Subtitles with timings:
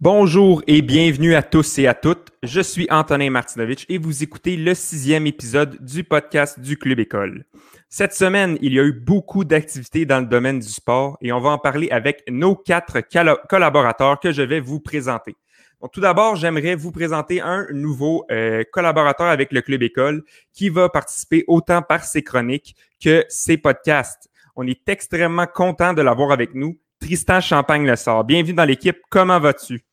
[0.00, 2.28] Bonjour et bienvenue à tous et à toutes.
[2.44, 7.44] Je suis Antonin Martinovitch et vous écoutez le sixième épisode du podcast du Club École.
[7.88, 11.40] Cette semaine, il y a eu beaucoup d'activités dans le domaine du sport et on
[11.40, 13.00] va en parler avec nos quatre
[13.48, 15.34] collaborateurs que je vais vous présenter.
[15.80, 20.22] Donc, tout d'abord, j'aimerais vous présenter un nouveau euh, collaborateur avec le Club École
[20.52, 24.28] qui va participer autant par ses chroniques que ses podcasts.
[24.54, 26.78] On est extrêmement content de l'avoir avec nous.
[27.00, 28.22] Tristan Champagne-Le sort.
[28.22, 28.98] Bienvenue dans l'équipe.
[29.10, 29.87] Comment vas-tu?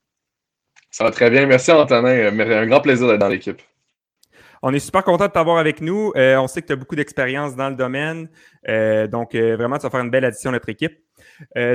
[0.96, 1.46] Ça va très bien.
[1.46, 2.40] Merci, Antonin.
[2.40, 3.62] Un grand plaisir d'être dans l'équipe.
[4.62, 6.14] On est super content de t'avoir avec nous.
[6.16, 8.30] Euh, on sait que tu as beaucoup d'expérience dans le domaine.
[8.70, 10.98] Euh, donc, euh, vraiment, tu vas faire une belle addition à notre équipe.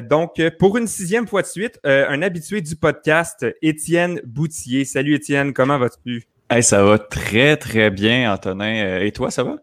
[0.04, 4.86] donc, pour une sixième fois de suite, un habitué du podcast, Étienne Boutier.
[4.86, 6.22] Salut Étienne, comment vas-tu?
[6.48, 9.00] Hey, ça va très, très bien, Antonin.
[9.00, 9.56] Et toi, ça va?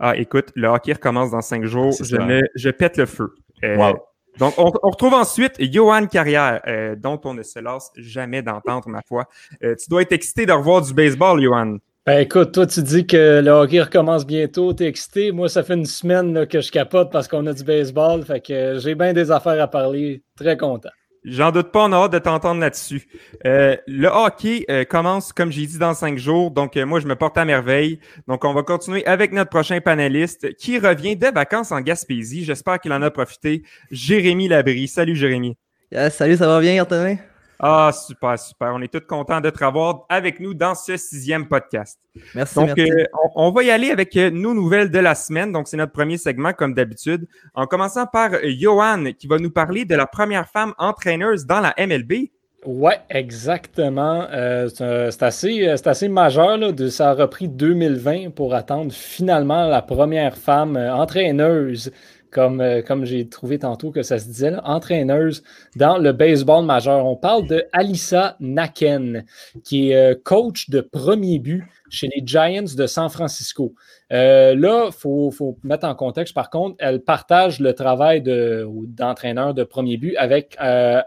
[0.00, 1.92] Ah, écoute, le hockey recommence dans cinq jours.
[1.92, 3.34] Je, je, pète le feu.
[3.62, 3.98] wow.
[4.38, 6.60] Donc, on, retrouve ensuite Johan Carrière,
[6.96, 9.26] dont on ne se lasse jamais d'entendre, ma foi.
[9.60, 11.78] tu dois être excité de revoir du baseball, Johan.
[12.08, 15.30] Ben écoute, toi, tu dis que le hockey recommence bientôt, t'es excité.
[15.30, 18.24] Moi, ça fait une semaine que je capote parce qu'on a du baseball.
[18.24, 20.22] Fait que j'ai bien des affaires à parler.
[20.34, 20.88] Très content.
[21.30, 23.06] J'en doute pas, on a hâte de t'entendre là-dessus.
[23.44, 26.50] Euh, le hockey euh, commence, comme j'ai dit, dans cinq jours.
[26.50, 28.00] Donc, euh, moi, je me porte à merveille.
[28.26, 32.44] Donc, on va continuer avec notre prochain panéliste qui revient des vacances en Gaspésie.
[32.44, 33.62] J'espère qu'il en a profité.
[33.90, 34.88] Jérémy Labrie.
[34.88, 35.56] Salut, Jérémy.
[36.10, 37.16] salut, ça va bien, Antonin?
[37.60, 38.72] Ah, super, super.
[38.72, 41.98] On est tous contents de te revoir avec nous dans ce sixième podcast.
[42.32, 42.54] Merci.
[42.54, 45.50] Donc, euh, on, va y aller avec euh, nos nouvelles de la semaine.
[45.50, 47.26] Donc, c'est notre premier segment, comme d'habitude.
[47.54, 51.60] En commençant par euh, Johan, qui va nous parler de la première femme entraîneuse dans
[51.60, 52.30] la MLB.
[52.64, 54.26] Oui, exactement.
[54.68, 56.58] c'est assez, assez majeur.
[56.58, 61.92] Là, de, ça a repris 2020 pour attendre finalement la première femme entraîneuse
[62.30, 65.42] comme, euh, comme j'ai trouvé tantôt que ça se disait, entraîneuse
[65.76, 67.04] dans le baseball majeur.
[67.06, 69.24] On parle de Alissa Naken,
[69.64, 73.74] qui est euh, coach de premier but chez les Giants de San Francisco.
[74.12, 79.54] Euh, là, il faut, faut, mettre en contexte, par contre, elle partage le travail d'entraîneur
[79.54, 80.56] de, premier but avec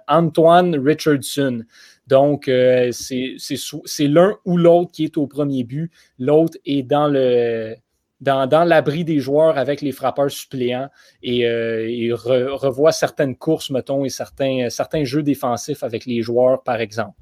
[0.08, 1.64] Antoine Richardson.
[2.08, 5.92] Donc, c'est l'un ou l'autre qui est au premier but.
[6.20, 7.76] L'autre est dans le
[8.22, 10.90] dans, l'abri des joueurs avec les frappeurs suppléants
[11.24, 16.80] et, euh, revoit certaines courses, mettons, et certains, certains jeux défensifs avec les joueurs, par
[16.80, 17.18] exemple.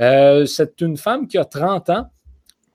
[0.00, 2.10] Euh, c'est une femme qui a 30 ans,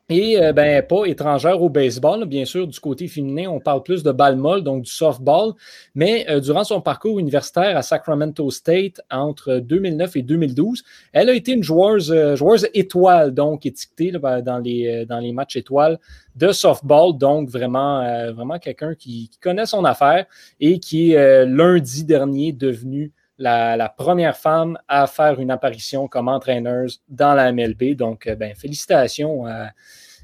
[0.09, 2.25] et euh, ben, pas étrangère au baseball.
[2.25, 5.53] Bien sûr, du côté féminin, on parle plus de balle molle, donc du softball.
[5.93, 10.83] Mais euh, durant son parcours universitaire à Sacramento State entre 2009 et 2012,
[11.13, 15.31] elle a été une joueuse, euh, joueuse étoile, donc étiquetée ben, dans, les, dans les
[15.31, 15.99] matchs étoiles
[16.35, 17.15] de softball.
[17.15, 20.25] Donc vraiment, vraiment quelqu'un qui, qui, connaît son affaire
[20.59, 27.01] et qui est lundi dernier devenu la, première femme à faire une apparition comme entraîneuse
[27.09, 27.95] dans la MLB.
[27.95, 29.69] Donc, euh, ben, félicitations à,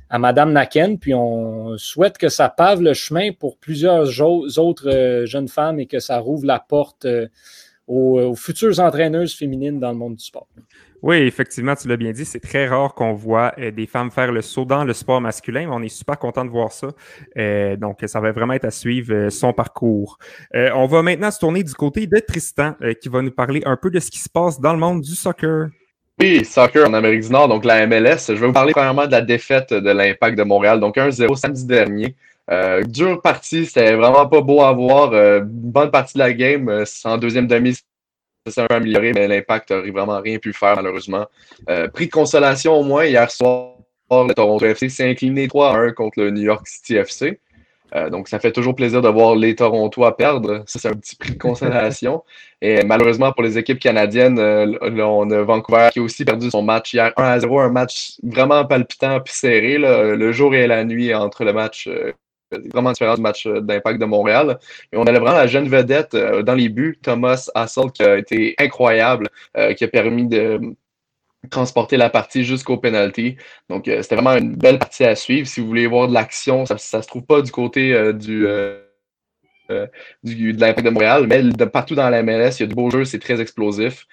[0.10, 1.00] à Mme Naken.
[1.00, 5.86] Puis on souhaite que ça pave le chemin pour plusieurs autres euh, jeunes femmes et
[5.86, 7.28] que ça rouvre la porte euh,
[7.88, 10.48] aux, futures entraîneuses féminines dans le monde du sport.
[11.06, 14.32] Oui, effectivement, tu l'as bien dit, c'est très rare qu'on voit euh, des femmes faire
[14.32, 16.88] le saut dans le sport masculin, mais on est super content de voir ça.
[17.38, 20.18] Euh, donc, ça va vraiment être à suivre euh, son parcours.
[20.52, 23.92] on va maintenant se tourner du côté de Tristan, qui va nous parler un peu
[23.92, 25.68] de ce qui se passe dans le monde du soccer.
[26.20, 28.30] Oui, soccer en Amérique du Nord, donc la MLS.
[28.30, 31.68] Je vais vous parler premièrement de la défaite de l'Impact de Montréal, donc 1-0 samedi
[31.68, 32.16] dernier.
[32.88, 35.12] dure partie, c'était vraiment pas beau à voir.
[35.44, 37.78] bonne partie de la game, en deuxième demi,
[38.46, 41.26] ça s'est amélioré, mais l'impact n'aurait vraiment rien pu faire, malheureusement.
[41.70, 43.74] Euh, prix de consolation au moins, hier soir,
[44.12, 47.40] le Toronto FC s'est incliné 3-1 contre le New York City FC.
[47.96, 50.64] Euh, donc, ça fait toujours plaisir de voir les Torontois perdre.
[50.68, 52.24] Ça, c'est un petit prix de consolation.
[52.62, 56.62] Et malheureusement, pour les équipes canadiennes, euh, on a Vancouver qui a aussi perdu son
[56.62, 61.14] match hier 1 0, un match vraiment palpitant puis serré, le jour et la nuit
[61.14, 61.90] entre le match
[62.52, 64.60] vraiment différent du match euh, d'impact de Montréal.
[64.92, 68.18] Et on avait vraiment la jeune vedette euh, dans les buts, Thomas Hassel, qui a
[68.18, 70.60] été incroyable, euh, qui a permis de
[71.52, 73.38] transporter la partie jusqu'au penalty.
[73.70, 75.48] Donc, c'était vraiment une belle partie à suivre.
[75.48, 78.48] Si vous voulez voir de l'action, ça ne se trouve pas du côté du,
[79.68, 82.90] de l'impact de Montréal, mais de partout dans la MLS, il y a du beau
[82.90, 84.08] jeu, c'est très explosif.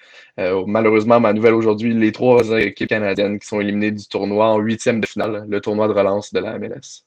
[0.67, 4.99] malheureusement, ma nouvelle aujourd'hui, les trois équipes canadiennes qui sont éliminées du tournoi en huitième
[5.01, 7.03] de finale, le tournoi de relance de la MLS.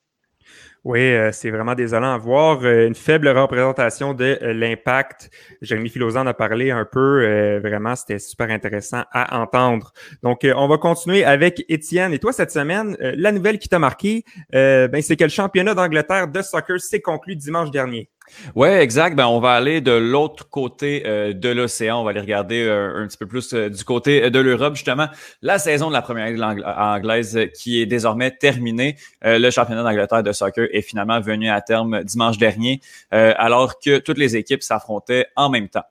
[0.84, 2.60] Oui, euh, c'est vraiment désolant à voir.
[2.62, 5.30] Euh, une faible représentation de euh, l'impact.
[5.60, 7.58] Jérémy Filosan en a parlé un peu.
[7.58, 9.92] vraiment, c'était super intéressant à entendre.
[10.22, 12.12] Donc, on va continuer avec Étienne.
[12.12, 16.28] Et toi, cette semaine, la nouvelle qui t'a marqué, ben, c'est que le championnat d'Angleterre
[16.28, 18.08] de soccer s'est conclu dimanche dernier.
[18.54, 19.16] Ouais, exact.
[19.16, 22.00] Ben, on va aller de l'autre côté euh, de l'océan.
[22.00, 25.08] On va aller regarder euh, un petit peu plus euh, du côté de l'Europe, justement.
[25.42, 28.96] La saison de la première ligue anglaise qui est désormais terminée.
[29.22, 32.80] le championnat d'Angleterre de soccer est finalement venu à terme dimanche dernier,
[33.10, 35.84] alors que toutes les équipes s'affrontaient en même temps.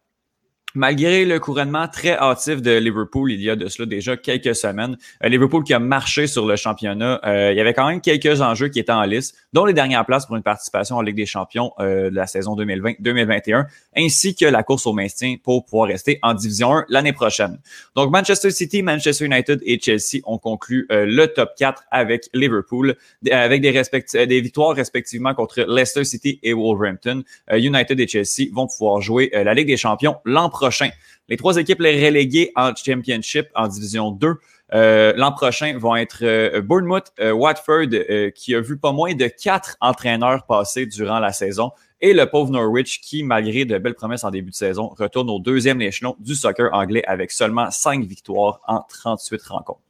[0.77, 4.97] Malgré le couronnement très hâtif de Liverpool il y a de cela déjà quelques semaines,
[5.23, 8.41] euh, Liverpool qui a marché sur le championnat, euh, il y avait quand même quelques
[8.41, 11.25] enjeux qui étaient en liste, dont les dernières places pour une participation en Ligue des
[11.25, 16.19] champions euh, de la saison 2020-2021, ainsi que la course au maintien pour pouvoir rester
[16.21, 17.57] en Division 1 l'année prochaine.
[17.95, 22.95] Donc Manchester City, Manchester United et Chelsea ont conclu le top 4 avec Liverpool,
[23.31, 27.23] avec des, des victoires respectivement contre Leicester City et Wolverhampton.
[27.53, 30.64] United et Chelsea vont pouvoir jouer la Ligue des champions l'an prochain
[31.27, 34.35] les trois équipes les reléguées en Championship en Division 2
[34.73, 37.89] euh, l'an prochain vont être euh, Bournemouth, euh, Watford,
[38.33, 41.71] qui a vu pas moins de quatre entraîneurs passer durant la saison,
[42.01, 45.39] et le pauvre Norwich, qui, malgré de belles promesses en début de saison, retourne au
[45.39, 49.84] deuxième échelon du soccer anglais avec seulement cinq victoires en 38 rencontres.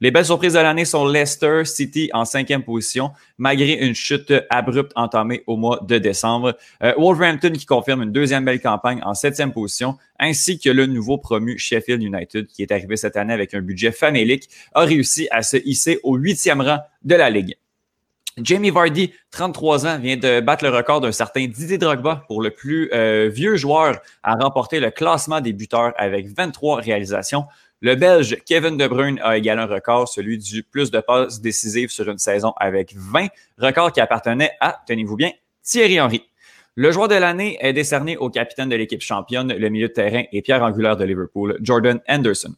[0.00, 4.92] Les belles surprises de l'année sont Leicester City en cinquième position, malgré une chute abrupte
[4.96, 6.56] entamée au mois de décembre.
[6.82, 11.18] Euh, Wolverhampton qui confirme une deuxième belle campagne en septième position, ainsi que le nouveau
[11.18, 15.42] promu Sheffield United qui est arrivé cette année avec un budget famélique, a réussi à
[15.42, 17.56] se hisser au huitième rang de la Ligue.
[18.42, 22.50] Jamie Vardy, 33 ans, vient de battre le record d'un certain Didier Drogba pour le
[22.50, 27.46] plus euh, vieux joueur à remporter le classement des buteurs avec 23 réalisations.
[27.80, 31.90] Le Belge Kevin De Bruyne a égalé un record, celui du plus de passes décisives
[31.90, 35.30] sur une saison avec 20, record qui appartenait à, tenez-vous bien,
[35.62, 36.24] Thierry Henry.
[36.74, 40.24] Le joueur de l'année est décerné au capitaine de l'équipe championne, le milieu de terrain
[40.32, 42.52] et pierre angulaire de Liverpool, Jordan Anderson.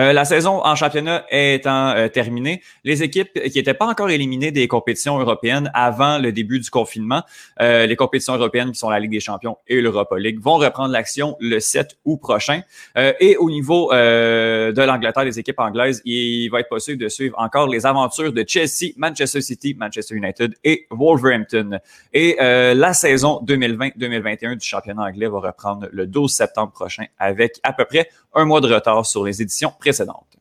[0.00, 4.50] Euh, la saison en championnat étant euh, terminée, les équipes qui n'étaient pas encore éliminées
[4.50, 7.22] des compétitions européennes avant le début du confinement,
[7.60, 10.92] euh, les compétitions européennes qui sont la Ligue des champions et l'Europa League, vont reprendre
[10.92, 12.62] l'action le 7 août prochain.
[12.96, 17.68] et au niveau de l'Angleterre, les équipes anglaises, il va être possible de suivre encore
[17.68, 21.78] les aventures de Chelsea, Manchester City, Manchester United et Wolverhampton.
[22.12, 27.72] Et la saison 2020-2021 du championnat anglais va reprendre le 12 septembre prochain avec à
[27.72, 30.38] peu près un mois de retard sur les éditions précédentes.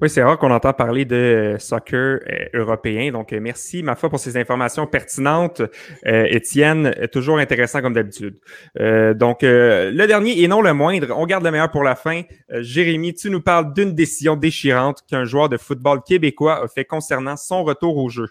[0.00, 3.12] Oui, c'est rare qu'on entend parler de soccer euh, européen.
[3.12, 5.62] Donc, euh, merci, ma foi, pour ces informations pertinentes.
[6.06, 8.38] Euh, Étienne, toujours intéressant comme d'habitude.
[8.76, 12.22] donc, le dernier et non le moindre, on garde le meilleur pour la fin.
[12.50, 17.36] Jérémy, tu nous parles d'une décision déchirante qu'un joueur de football québécois a fait concernant
[17.36, 18.28] son retour au jeu.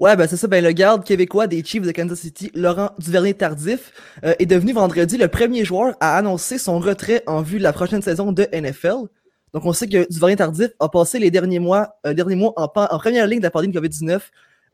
[0.00, 0.46] Ouais, ben c'est ça.
[0.46, 3.92] Ben, le garde québécois des Chiefs de Kansas City, Laurent Duvernay-Tardif,
[4.24, 7.74] euh, est devenu vendredi le premier joueur à annoncer son retrait en vue de la
[7.74, 9.08] prochaine saison de NFL.
[9.52, 13.26] Donc, on sait que Duvernay-Tardif a passé les derniers mois, euh, derniers mois en, première
[13.26, 14.22] ligne de la pandémie COVID-19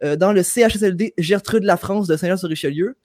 [0.05, 2.97] euh, dans le CHSLD Gertrude La France de Saint-Jean-sur-Richelieu.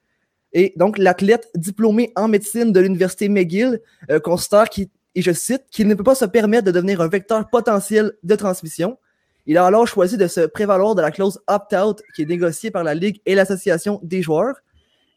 [0.54, 3.82] Et donc, l'athlète diplômé en médecine de l'Université McGill
[4.24, 7.50] constate qu'il, et je cite, qu'il ne peut pas se permettre de devenir un vecteur
[7.50, 9.00] potentiel de transmission.
[9.46, 12.84] Il a alors choisi de se prévaloir de la clause opt-out qui est négociée par
[12.84, 14.56] la Ligue et l'Association des joueurs.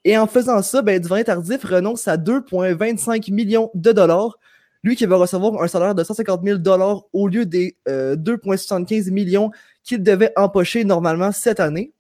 [0.05, 4.39] Et en faisant ça, ben, Tardif renonce à 2,25 millions de dollars.
[4.83, 9.13] Lui qui va recevoir un salaire de 150 000 dollars au lieu des 2,75 euh,
[9.13, 9.51] millions
[9.83, 11.93] qu'il devait empocher normalement cette année.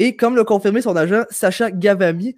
[0.00, 2.34] Et comme l'a confirmé son agent Sacha Gavami,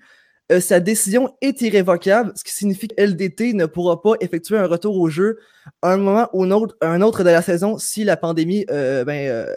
[0.52, 4.66] euh, sa décision est irrévocable, ce qui signifie que LDT ne pourra pas effectuer un
[4.66, 5.38] retour au jeu
[5.80, 9.04] à un moment ou un autre, un autre de la saison si la pandémie euh,
[9.04, 9.54] ben, euh,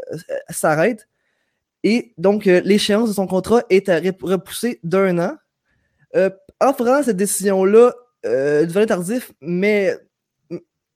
[0.50, 1.10] s'arrête.
[1.84, 5.38] Et donc, l'échéance de son contrat est à repousser d'un an.
[6.60, 9.96] en faisant cette décision-là, du Tardif mais,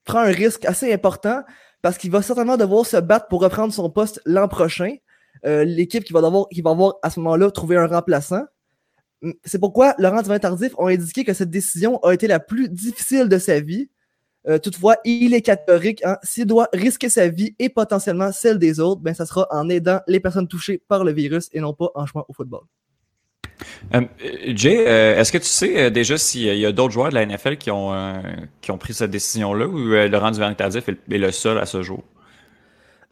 [0.04, 1.44] prend un risque assez important
[1.82, 4.96] parce qu'il va certainement devoir se battre pour reprendre son poste l'an prochain.
[5.44, 6.20] L'équipe qui va
[6.50, 8.44] qui va avoir à ce moment-là trouver un remplaçant.
[9.44, 13.28] C'est pourquoi Laurent Duvin Tardif a indiqué que cette décision a été la plus difficile
[13.28, 13.88] de sa vie.
[14.48, 16.04] Euh, toutefois, il est catholique.
[16.04, 16.18] Hein.
[16.24, 20.00] S'il doit risquer sa vie et potentiellement celle des autres, ben, ça sera en aidant
[20.08, 22.62] les personnes touchées par le virus et non pas en jouant au football.
[23.94, 24.00] Euh,
[24.48, 27.56] Jay, euh, est-ce que tu sais déjà s'il y a d'autres joueurs de la NFL
[27.58, 27.92] qui ont,
[28.60, 32.02] qui ont pris cette décision-là ou Laurent Duvernay Tardif est, le seul à ce jour?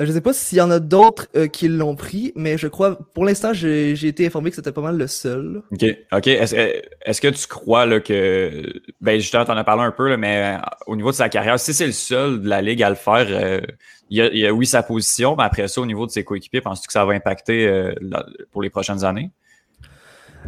[0.00, 2.69] Euh, Je sais pas s'il y en a d'autres euh, qui l'ont pris, mais je
[2.69, 5.62] crois, pour l'instant, j'ai été informé que c'était pas mal le seul.
[5.71, 5.85] OK.
[6.12, 6.26] OK.
[6.26, 6.57] Est-ce
[7.04, 8.73] est-ce que tu crois là, que.
[9.00, 11.28] Ben, justement, tu en as parlé un peu, là, mais euh, au niveau de sa
[11.28, 13.61] carrière, si c'est le seul de la Ligue à le faire, euh,
[14.09, 16.61] il, a, il a, oui, sa position, mais après ça, au niveau de ses coéquipiers,
[16.61, 17.95] penses-tu que ça va impacter euh,
[18.50, 19.30] pour les prochaines années?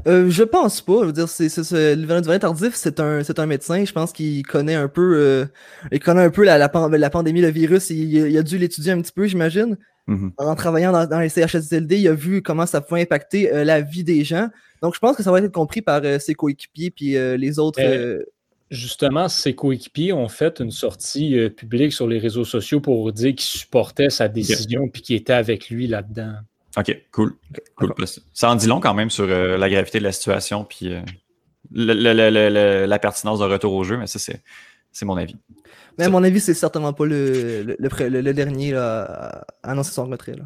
[0.06, 1.00] Euh, je pense pas.
[1.02, 3.84] Je veux dire, c'est, c'est, c'est- le Duvernay Tardif, c'est un, c'est un médecin.
[3.84, 5.44] Je pense qu'il connaît un peu, euh,
[5.90, 7.90] il connaît un peu la, la, pan- la pandémie, le virus.
[7.90, 9.76] Il, il a dû l'étudier un petit peu, j'imagine.
[10.08, 10.32] Mhm.
[10.38, 13.80] En travaillant dans, dans les CHSLD, il a vu comment ça pouvait impacter euh, la
[13.80, 14.49] vie des gens.
[14.82, 17.58] Donc, je pense que ça va être compris par euh, ses coéquipiers puis euh, les
[17.58, 17.78] autres.
[17.80, 18.22] Euh,
[18.70, 23.32] Justement, ses coéquipiers ont fait une sortie euh, publique sur les réseaux sociaux pour dire
[23.34, 26.32] qu'ils supportaient sa décision puis qu'ils étaient avec lui là-dedans.
[26.76, 27.34] OK, cool.
[27.76, 27.92] cool.
[28.32, 31.00] Ça en dit long quand même sur euh, la gravité de la situation puis euh,
[31.70, 34.42] le- la pertinence de retour au jeu, mais ça, c'est
[34.94, 35.36] c'est mon avis.
[35.96, 40.34] mais à mon avis, c'est certainement pas le, dernier là, à annoncer son retrait.
[40.34, 40.44] Là.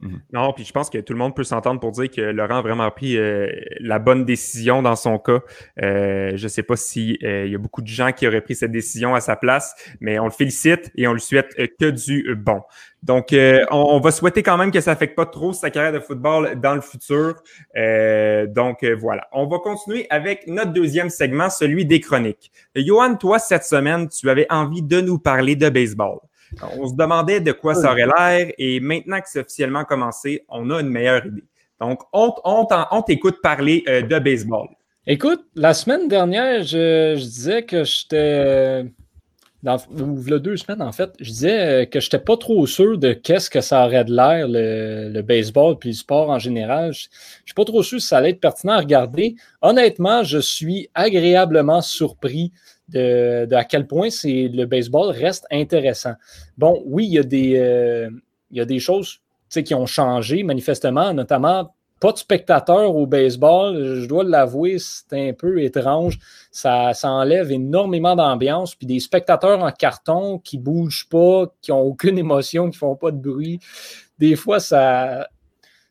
[0.00, 0.20] Mhm.
[0.32, 2.62] Non, puis je pense que tout le monde peut s'entendre pour dire que Laurent a
[2.62, 3.48] vraiment pris euh,
[3.80, 5.40] la bonne décision dans son cas.
[5.82, 8.72] Euh, je ne sais pas s'il y a beaucoup de gens qui auraient pris cette
[8.72, 12.34] décision à sa place, mais on le félicite et on lui souhaite euh, que du
[12.34, 12.62] bon.
[13.02, 15.92] Donc, euh, on, on va souhaiter quand même que ça n'affecte pas trop sa carrière
[15.92, 17.36] de football dans le futur.
[17.76, 19.28] Euh, donc, euh, voilà.
[19.32, 22.50] On va continuer avec notre deuxième segment, celui des chroniques.
[22.76, 26.18] Euh, Johan, toi, cette semaine, tu avais envie de nous parler de baseball.
[26.78, 30.70] On se demandait de quoi ça aurait l'air et maintenant que c'est officiellement commencé, on
[30.70, 31.44] a une meilleure idée.
[31.80, 34.68] Donc, on, on, t'en- on t'écoute parler euh, de baseball.
[35.06, 38.84] Écoute, la semaine dernière, je, je disais que j'étais.
[39.62, 42.98] Dans, ou v'là deux semaines, en fait, je disais euh, que j'étais pas trop sûr
[42.98, 46.92] de qu'est-ce que ça aurait de l'air, le, le baseball puis le sport en général.
[46.92, 49.34] Je, je suis pas trop sûr si ça allait être pertinent à regarder.
[49.62, 52.52] Honnêtement, je suis agréablement surpris
[52.88, 56.14] de, à quel point le baseball reste intéressant.
[56.56, 62.18] Bon, oui, il y a des, euh, choses qui ont changé manifestement, notamment pas de
[62.18, 66.18] spectateurs au baseball, je dois l'avouer, c'est un peu étrange.
[66.50, 68.74] Ça, enlève énormément d'ambiance.
[68.74, 73.10] Puis des spectateurs en carton qui bougent pas, qui ont aucune émotion, qui font pas
[73.10, 73.60] de bruit.
[74.18, 75.28] Des fois, ça.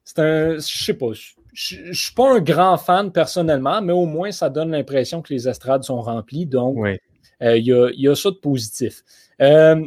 [0.03, 0.53] C'est un.
[0.55, 1.07] Je sais pas.
[1.55, 5.33] Je je suis pas un grand fan personnellement, mais au moins, ça donne l'impression que
[5.33, 6.45] les estrades sont remplies.
[6.45, 6.97] Donc, Oui.
[7.41, 9.03] euh, il y, a, il y a ça de positif.
[9.41, 9.83] Euh,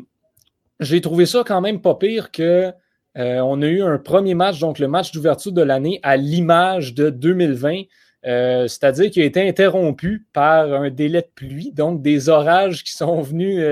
[0.81, 2.73] J'ai trouvé ça quand même pas pire que
[3.17, 6.95] euh, on a eu un premier match, donc le match d'ouverture de l'année, à l'image
[6.95, 7.83] de 2020.
[8.27, 12.93] euh, c'est-à-dire qu'il a été interrompu par un délai de pluie, donc des orages qui
[12.93, 13.63] sont venus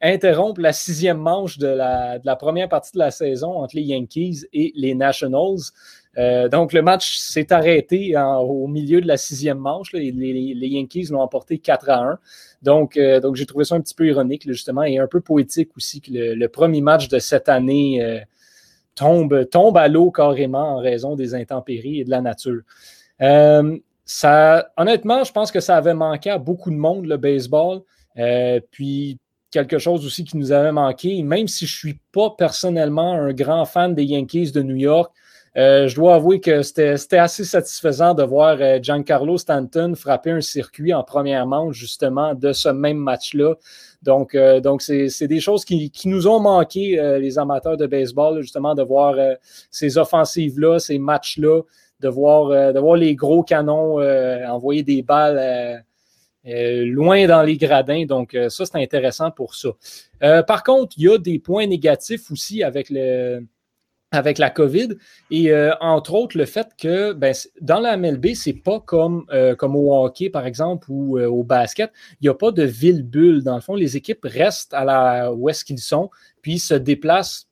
[0.00, 3.82] interrompre la sixième manche de la, de la, première partie de la saison entre les
[3.82, 5.58] Yankees et les Nationals.
[6.18, 9.92] Euh, donc le match s'est arrêté au milieu de la sixième manche.
[9.92, 12.18] Là, les, Yankees l'ont emporté 4 à 1.
[12.62, 15.70] Donc, euh, donc j'ai trouvé ça un petit peu ironique, justement, et un peu poétique
[15.76, 18.18] aussi que le, premier match de cette année euh,
[18.94, 22.62] tombe, tombe à l'eau carrément en raison des intempéries et de la nature.
[23.20, 27.82] Honnêtement, je pense que ça avait manqué à beaucoup de monde, le baseball.
[28.70, 29.18] Puis
[29.50, 33.32] quelque chose aussi qui nous avait manqué, même si je ne suis pas personnellement un
[33.32, 35.12] grand fan des Yankees de New York,
[35.56, 40.92] je dois avouer que c'était assez satisfaisant de voir euh, Giancarlo Stanton frapper un circuit
[40.92, 43.54] en première manche, justement, de ce même match-là.
[44.02, 47.86] Donc, euh, donc c'est des choses qui, qui, nous ont manqué, euh, les amateurs de
[47.86, 49.34] baseball, justement, de voir euh,
[49.70, 51.62] ces offensives-là, ces matchs-là,
[52.00, 55.82] de voir, euh, de voir les gros canons euh, envoyer des balles
[56.46, 58.04] euh, loin dans les gradins.
[58.04, 59.70] Donc, ça, c'est intéressant pour ça.
[60.22, 63.40] Euh, par contre, il y a des points négatifs aussi avec le
[64.12, 64.96] avec la COVID.
[65.30, 69.54] Et euh, entre autres, le fait que ben, dans la MLB, c'est pas comme, euh,
[69.54, 71.92] comme au hockey, par exemple, ou euh, au basket.
[72.20, 73.42] Il n'y a pas de ville-bulle.
[73.42, 76.10] Dans le fond, les équipes restent à la, où est-ce qu'ils sont,
[76.42, 77.48] puis se déplacent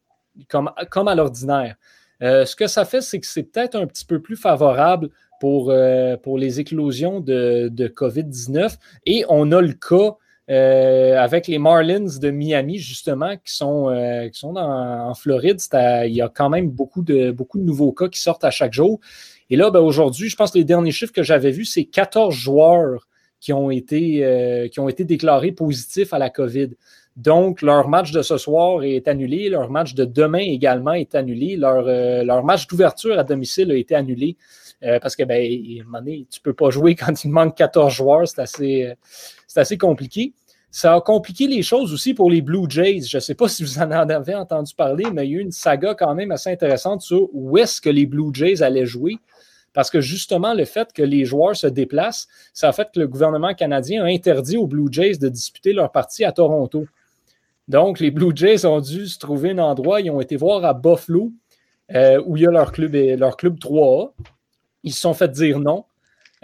[0.49, 1.77] comme, comme à l'ordinaire.
[2.21, 5.75] Ce que ça fait, c'est que c'est peut-être un petit peu plus favorable pour,
[6.23, 8.79] pour les éclosions de, de COVID-19.
[9.05, 10.17] Et on a le cas
[10.51, 15.59] euh, avec les Marlins de Miami, justement, qui sont, euh, qui sont dans, en Floride.
[15.73, 18.75] Il y a quand même beaucoup de, beaucoup de nouveaux cas qui sortent à chaque
[18.75, 19.01] jour.
[19.49, 22.35] Et là, ben, aujourd'hui, je pense que les derniers chiffres que j'avais vus, c'est 14
[22.35, 23.09] joueurs
[23.41, 26.71] qui ont, été, euh, qui ont été déclarés positifs à la COVID.
[27.17, 31.57] Donc, leur match de ce soir est annulé, leur match de demain également est annulé,
[31.57, 31.83] leur,
[32.25, 34.37] leur match d'ouverture à domicile a été annulé.
[34.85, 37.31] Euh, parce que, ben, à un moment donné, tu ne peux pas jouer quand il
[37.31, 38.95] manque 14 joueurs, c'est assez,
[39.47, 40.33] c'est assez compliqué.
[40.71, 43.03] Ça a compliqué les choses aussi pour les Blue Jays.
[43.03, 45.41] Je ne sais pas si vous en avez entendu parler, mais il y a eu
[45.41, 49.19] une saga quand même assez intéressante sur où est-ce que les Blue Jays allaient jouer.
[49.73, 53.07] Parce que justement, le fait que les joueurs se déplacent, ça a fait que le
[53.09, 56.87] gouvernement canadien a interdit aux Blue Jays de disputer leur partie à Toronto.
[57.69, 60.01] Donc, les Blue Jays ont dû se trouver un endroit.
[60.01, 61.33] Ils ont été voir à Buffalo,
[61.93, 64.13] euh, où il y a leur club, leur club 3A.
[64.85, 65.85] Ils se sont fait dire non.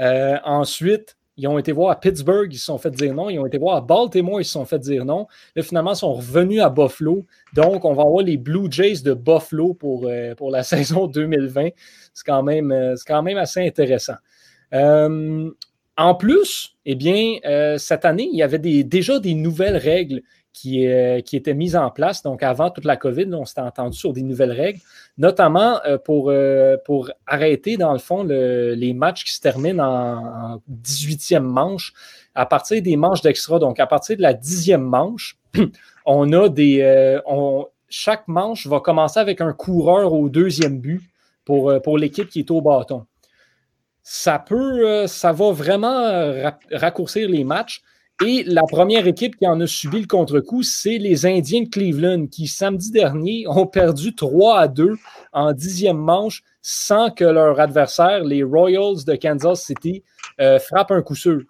[0.01, 3.31] Euh, ensuite, ils ont été voir à Pittsburgh, ils se sont fait dire non.
[3.31, 5.27] Ils ont été voir à Baltimore, ils se sont fait dire non.
[5.55, 7.25] Là, finalement, ils sont revenus à Buffalo.
[7.55, 11.69] Donc, on va avoir les Blue Jays de Buffalo pour, euh, la saison 2020.
[12.13, 14.17] C'est quand, même, quand même assez intéressant.
[14.73, 17.39] en plus, eh bien,
[17.79, 21.91] cette année, il y avait déjà des nouvelles règles qui, euh, qui étaient mises en
[21.91, 22.23] place.
[22.23, 24.81] Donc, avant toute la COVID, on s'était entendu sur des nouvelles règles,
[25.19, 30.61] notamment euh, pour, euh, pour arrêter, dans le fond, les matchs qui se terminent en,
[30.71, 31.93] 18e manche
[32.35, 33.59] à partir des manches d'extra.
[33.59, 35.39] Donc, à partir de la 10e manche,
[36.07, 37.21] on a des.
[37.89, 41.03] chaque manche va commencer avec un coureur au deuxième but
[41.45, 43.07] pour, pour l'équipe qui est au bâton.
[44.03, 46.33] Ça peut, ça va vraiment
[46.73, 47.83] raccourcir les matchs.
[48.27, 52.27] Et la première équipe qui en a subi le contre-coup, c'est les Indiens de Cleveland
[52.27, 54.95] qui, samedi dernier, ont perdu 3 à 2
[55.33, 60.03] en dixième manche sans que leur adversaire, les Royals de Kansas City,
[60.39, 61.41] euh, frappe un coup sûr.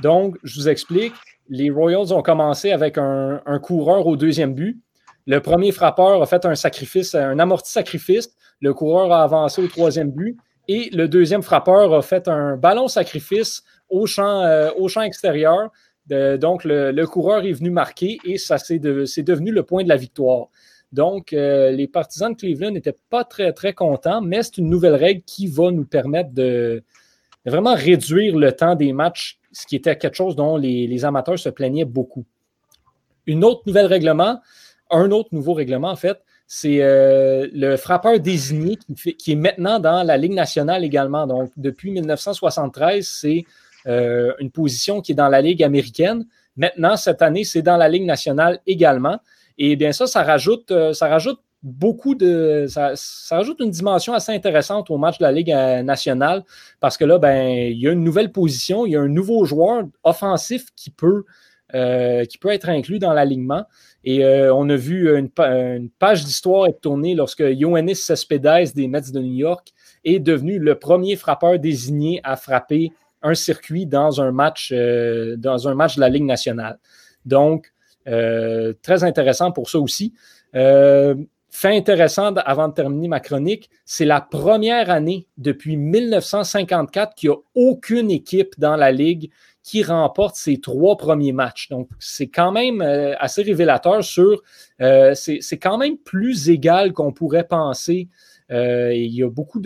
[0.00, 1.14] Donc, je vous explique,
[1.48, 4.80] les Royals ont commencé avec un, coureur au deuxième but.
[5.26, 8.30] Le premier frappeur a fait un sacrifice, un amorti sacrifice.
[8.60, 10.38] Le coureur a avancé au troisième but.
[10.68, 15.70] Et le deuxième frappeur a fait un ballon sacrifice au champ, euh, au champ extérieur
[16.08, 20.48] donc, le, coureur est venu marquer et ça c'est devenu le point de la victoire.
[20.92, 24.94] Donc, euh, les partisans de Cleveland n'étaient pas très, très contents, mais c'est une nouvelle
[24.94, 26.82] règle qui va nous permettre de,
[27.44, 31.50] vraiment réduire le temps des matchs, ce qui était quelque chose dont les, amateurs se
[31.50, 32.24] plaignaient beaucoup.
[33.26, 34.40] Une autre nouvelle règlement,
[34.90, 39.78] un autre nouveau règlement, en fait, c'est euh, le frappeur désigné qui, qui, est maintenant
[39.78, 41.26] dans la Ligue nationale également.
[41.26, 43.44] Donc, depuis 1973, c'est
[43.88, 46.26] euh, une position qui est dans la Ligue américaine.
[46.56, 49.18] Maintenant, cette année, c'est dans la Ligue nationale également.
[49.56, 52.66] Et bien ça, ça rajoute, euh, ça rajoute beaucoup de.
[52.68, 52.92] Ça,
[53.30, 56.44] rajoute une dimension assez intéressante au match de la Ligue euh, nationale
[56.80, 59.46] parce que là, ben, il y a une nouvelle position, il y a un nouveau
[59.46, 61.24] joueur offensif qui peut,
[61.72, 63.64] qui peut être inclus dans l'alignement.
[64.04, 65.28] Et on a vu une,
[65.98, 69.72] page d'histoire être tournée lorsque Ioannis Cespedes des Mets de New York
[70.04, 75.68] est devenu le premier frappeur désigné à frapper un circuit dans un match, euh, dans
[75.68, 76.78] un match de la Ligue nationale.
[77.24, 77.72] Donc,
[78.06, 80.14] euh, très intéressant pour ça aussi.
[80.54, 81.14] Euh,
[81.50, 87.34] fait intéressant avant de terminer ma chronique, c'est la première année depuis 1954 qu'il n'y
[87.34, 89.30] a aucune équipe dans la Ligue
[89.62, 91.68] qui remporte ses trois premiers matchs.
[91.68, 92.80] Donc, c'est quand même
[93.18, 94.42] assez révélateur sur.
[94.78, 98.08] c'est quand même plus égal qu'on pourrait penser
[98.50, 99.60] euh, il y a beaucoup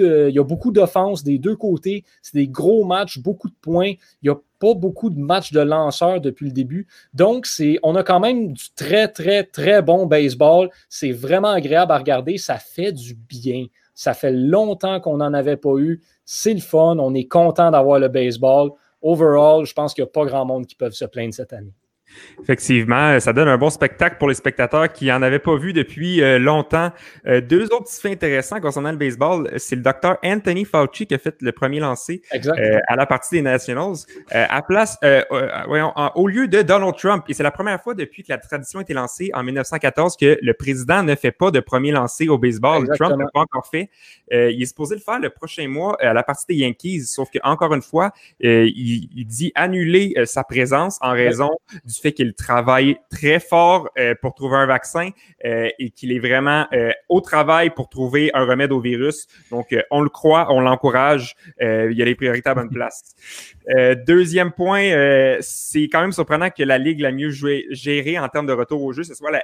[0.73, 2.05] d'offenses des deux côtés.
[2.21, 3.93] C'est des gros matchs, beaucoup de points.
[4.23, 6.87] Il n'y a pas beaucoup de matchs de lanceurs depuis le début.
[7.15, 7.47] Donc,
[7.83, 10.71] on a quand même du très, très, très bon baseball.
[10.89, 12.39] C'est vraiment agréable à regarder.
[12.39, 13.67] Ça fait du bien.
[13.95, 16.03] Ça fait longtemps qu'on n'en avait pas eu.
[16.25, 16.99] C'est le fun.
[16.99, 18.71] On est content d'avoir le baseball.
[19.03, 21.75] Overall, je pense qu'il n'y a pas grand monde qui peuvent se plaindre cette année.
[22.43, 26.23] Effectivement, ça donne un bon spectacle pour les spectateurs qui n'en avaient pas vu depuis
[26.23, 26.91] euh, longtemps.
[27.27, 31.19] Euh, deux autres faits intéressants concernant le baseball, c'est le docteur Anthony Fauci qui a
[31.19, 33.97] fait le premier lancer euh, à la partie des Nationals
[34.31, 34.99] à place,
[35.67, 37.25] voyons, au lieu de Donald Trump.
[37.29, 40.39] Et c'est la première fois depuis que la tradition a été lancée en 1914 que
[40.41, 42.89] le président ne fait pas de premier lancer au baseball.
[42.97, 43.91] Trump n'a pas encore fait.
[44.31, 47.75] il est supposé le faire le prochain mois à la partie des Yankees, sauf qu'encore
[47.75, 51.51] une fois, il, il, dit annuler sa présence en raison
[51.85, 55.11] du fait qu'il travaille très fort euh, pour trouver un vaccin
[55.45, 59.27] euh, et qu'il est vraiment euh, au travail pour trouver un remède au virus.
[59.51, 61.37] Donc, on le croit, on l'encourage.
[61.61, 63.15] il y a les priorités à bonne place.
[64.07, 68.47] deuxième point, c'est quand même surprenant que la ligue la mieux jouée, gérée en termes
[68.47, 69.43] de retour au jeu, ce soit la,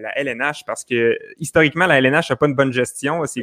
[0.00, 3.22] la LNH, parce que historiquement, la LNH n'a pas une bonne gestion.
[3.26, 3.42] C'est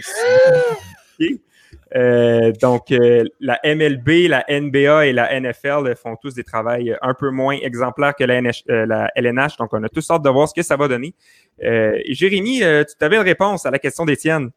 [1.96, 7.14] euh, donc, euh, la MLB, la NBA et la NFL font tous des travails un
[7.14, 8.62] peu moins exemplaires que la, LNH.
[8.70, 11.14] Euh, donc, on a tous sortes de voir ce que ça va donner.
[11.60, 14.50] Jérémy, tu avais une réponse à la question d'Étienne.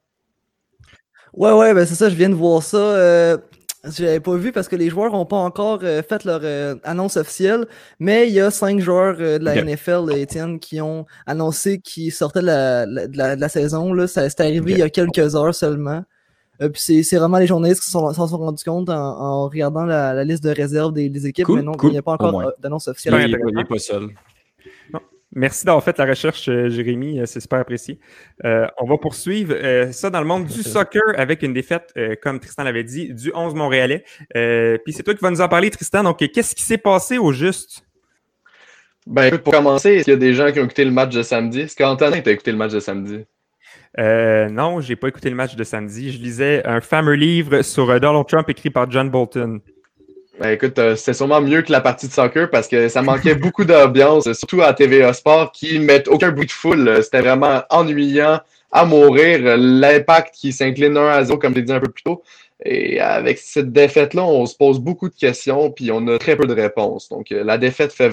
[1.33, 3.39] Ouais, ouais, ben c'est ça, je viens de voir ça.
[3.83, 6.43] Je l'avais pas vu parce que les joueurs n'ont pas encore fait leur
[6.85, 7.67] annonce officielle,
[7.99, 12.43] mais il y a cinq joueurs de la NFL, Étienne, qui ont annoncé qu'ils sortaient
[12.43, 13.95] de la, saison.
[13.95, 14.07] Là.
[14.09, 16.03] Ça c'est arrivé il y a quelques heures seulement.
[16.63, 20.45] Euh, puis c'est vraiment les journalistes qui s'en sont, rendus compte en, regardant la, liste
[20.45, 23.15] de réserve des, équipes, mais non, il n'y a pas encore euh, d'annonce officielle.
[23.29, 24.09] Il n'est pas seul.
[25.33, 27.21] Merci d'avoir fait la recherche, euh, Jérémy.
[27.25, 28.01] C'est super apprécié.
[28.45, 29.55] on va poursuivre
[29.93, 33.55] ça dans le monde du soccer avec une défaite, comme Tristan l'avait dit, du 11
[33.55, 34.05] Montréalais.
[34.85, 36.03] Puis c'est toi qui vas nous en parler, Tristan.
[36.03, 37.87] Donc, qu'est-ce qui s'est passé au juste?
[39.07, 41.15] Ben écoute, pour commencer, est-ce qu'il y a des gens qui ont écouté le match
[41.15, 41.61] de samedi?
[41.61, 43.25] Est-ce qu'Antonin t'a écouté le match de samedi?
[43.99, 46.13] Euh, non, j'ai pas écouté le match de samedi.
[46.13, 49.61] Je lisais un fameux livre sur euh, Donald Trump écrit par John Bolton.
[50.39, 53.35] Ben, écoute, euh, c'est sûrement mieux que la partie de soccer parce que ça manquait
[53.37, 57.03] beaucoup d'ambiance, surtout à TVA Sport qui mettent aucun bruit de foule.
[57.03, 59.57] C'était vraiment ennuyant à mourir.
[59.57, 62.23] L'impact qui s'incline 1 à 0, comme j'ai dit un peu plus tôt.
[62.65, 66.47] Et avec cette défaite-là, on se pose beaucoup de questions, puis on a très peu
[66.47, 67.09] de réponses.
[67.09, 68.11] Donc, la défaite fait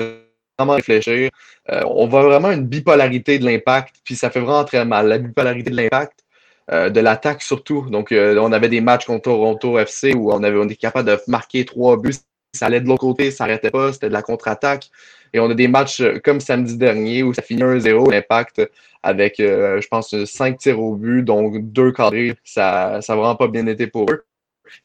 [0.59, 5.07] Euh, on voit vraiment une bipolarité de l'impact, puis ça fait vraiment très mal.
[5.07, 6.25] La bipolarité de l'impact,
[6.71, 7.87] euh, de l'attaque surtout.
[7.89, 11.09] Donc, euh, on avait des matchs contre Toronto FC où on, avait, on était capable
[11.09, 12.15] de marquer trois buts.
[12.53, 14.89] Ça allait de l'autre côté, ça n'arrêtait pas, c'était de la contre-attaque.
[15.33, 18.61] Et on a des matchs comme samedi dernier où ça finit 1-0, l'impact,
[19.03, 22.35] avec, je pense, cinq tirs au but, donc deux cadrés.
[22.45, 24.26] Ça n'a vraiment pas bien été pour eux.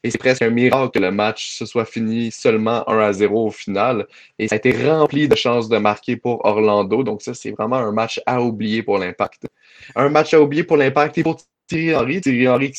[0.03, 3.47] Et c'est presque un miracle que le match se soit fini seulement 1 à 0
[3.47, 4.07] au final.
[4.39, 7.03] Et ça a été rempli de chances de marquer pour Orlando.
[7.03, 9.47] Donc ça, c'est vraiment un match à oublier pour l'Impact.
[9.95, 12.21] Un match à oublier pour l'Impact et pour Thierry Henry.
[12.21, 12.73] Thierry Henry,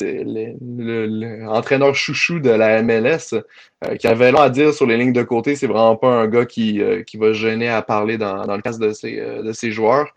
[0.61, 5.23] l'entraîneur chouchou de la MLS, euh, qui avait long à dire sur les lignes de
[5.23, 5.57] côté.
[5.57, 8.77] C'est vraiment pas un gars qui, euh, qui va gêner à parler dans, le cas
[8.77, 10.15] de ses, euh, de ses joueurs.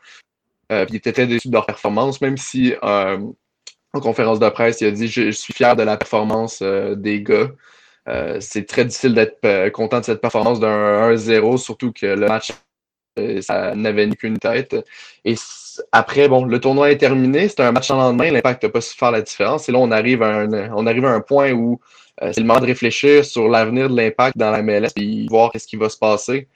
[0.69, 2.73] il était très déçu de leur performance, même si
[3.93, 7.21] en conférence de presse, il a dit Je, suis fier de la performance euh, des
[7.21, 7.49] gars.
[8.07, 12.27] Euh, c'est très difficile d'être euh, content de cette performance d'un 1-0, surtout que le
[12.27, 12.53] match,
[13.41, 14.75] ça n'avait ni qu'une tête.
[15.25, 15.35] Et
[15.91, 17.49] après, bon, le tournoi est terminé.
[17.49, 18.31] C'était un match en lendemain.
[18.31, 19.67] L'impact n'a pas su faire la différence.
[19.67, 21.79] Et là, on arrive à un, on arrive à un point où
[22.19, 25.67] c'est le moment de réfléchir sur l'avenir de l'impact dans la MLS et voir ce
[25.67, 26.47] qui va se passer.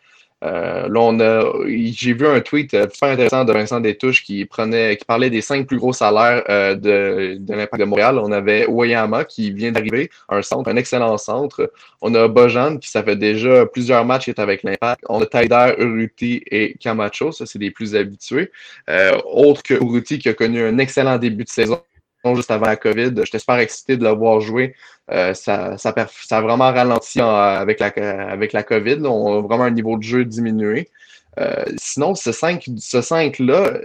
[0.44, 4.46] Euh, là, on a, j'ai vu un tweet euh, super intéressant de Vincent Détouche qui
[4.46, 8.20] prenait, qui parlait des cinq plus gros salaires euh, de, de l'Impact de Montréal.
[8.20, 11.72] On avait Wayama qui vient d'arriver, un centre, un excellent centre.
[12.02, 15.04] On a Bojan qui ça fait déjà plusieurs matchs qui est avec l'Impact.
[15.10, 18.52] On a Taider, Uruti et Camacho, ça c'est les plus habitués.
[19.26, 21.82] autre que Uruti qui a connu un excellent début de saison
[22.36, 23.12] juste avant la COVID.
[23.24, 24.76] J'étais super excité de le voir jouer.
[25.12, 27.88] Euh, ça, ça, a vraiment ralenti avec, la,
[28.30, 29.06] avec la COVID.
[29.06, 30.90] On a vraiment un niveau de jeu diminué.
[31.40, 33.82] Euh, sinon, ce 5-là, ce 5 -là,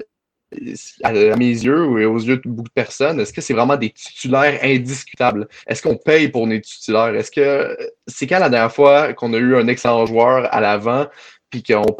[1.03, 3.91] à mes yeux et aux yeux de beaucoup de personnes, est-ce que c'est vraiment des
[3.91, 5.49] titulaires indiscutables?
[5.67, 7.15] Est-ce qu'on paye pour des titulaires?
[7.15, 11.07] Est-ce que c'est quand la dernière fois qu'on a eu un excellent joueur à l'avant
[11.51, 11.97] puis qu'on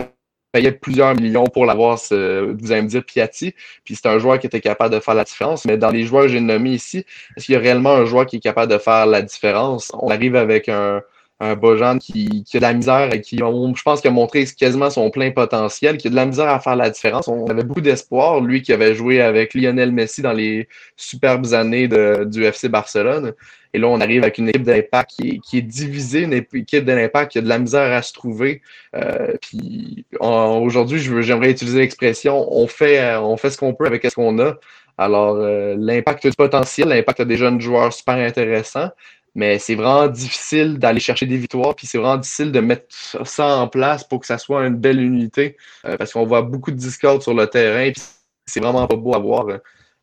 [0.57, 4.47] payait plusieurs millions pour l'avoir, vous allez me dire Piatti, puis c'est un joueur qui
[4.47, 5.65] était capable de faire la différence.
[5.67, 7.05] Mais dans les joueurs que j'ai nommés ici,
[7.37, 9.93] est-ce qu'il y a réellement un joueur qui est capable de faire la différence?
[9.95, 11.03] On arrive avec un,
[11.39, 14.45] un Bojan qui, qui, a de la misère et qui, je pense, qui a montré
[14.47, 17.29] quasiment son plein potentiel, qui a de la misère à faire la différence.
[17.29, 21.89] On avait beaucoup d'espoir, lui qui avait joué avec Lionel Messi dans les superbes années
[21.89, 23.35] de, du FC Barcelone.
[23.75, 26.93] Et là, on arrive avec une équipe d'impact qui, qui, est divisée, une équipe de
[26.93, 28.63] l'impact qui a de la misère à se trouver.
[28.95, 34.15] Euh, puis aujourd'hui, j'aimerais utiliser l'expression on fait, on fait ce qu'on peut avec ce
[34.15, 34.55] qu'on a.
[34.99, 38.89] Alors, euh, l'impact du potentiel, l'impact des jeunes joueurs super intéressants,
[39.37, 42.87] mais c'est vraiment difficile d'aller chercher des victoires, puis c'est vraiment difficile de mettre
[43.25, 46.71] ça en place pour que ça soit une belle unité, euh, parce qu'on voit beaucoup
[46.71, 48.03] de discord sur le terrain, puis
[48.47, 49.47] c'est vraiment pas beau à voir.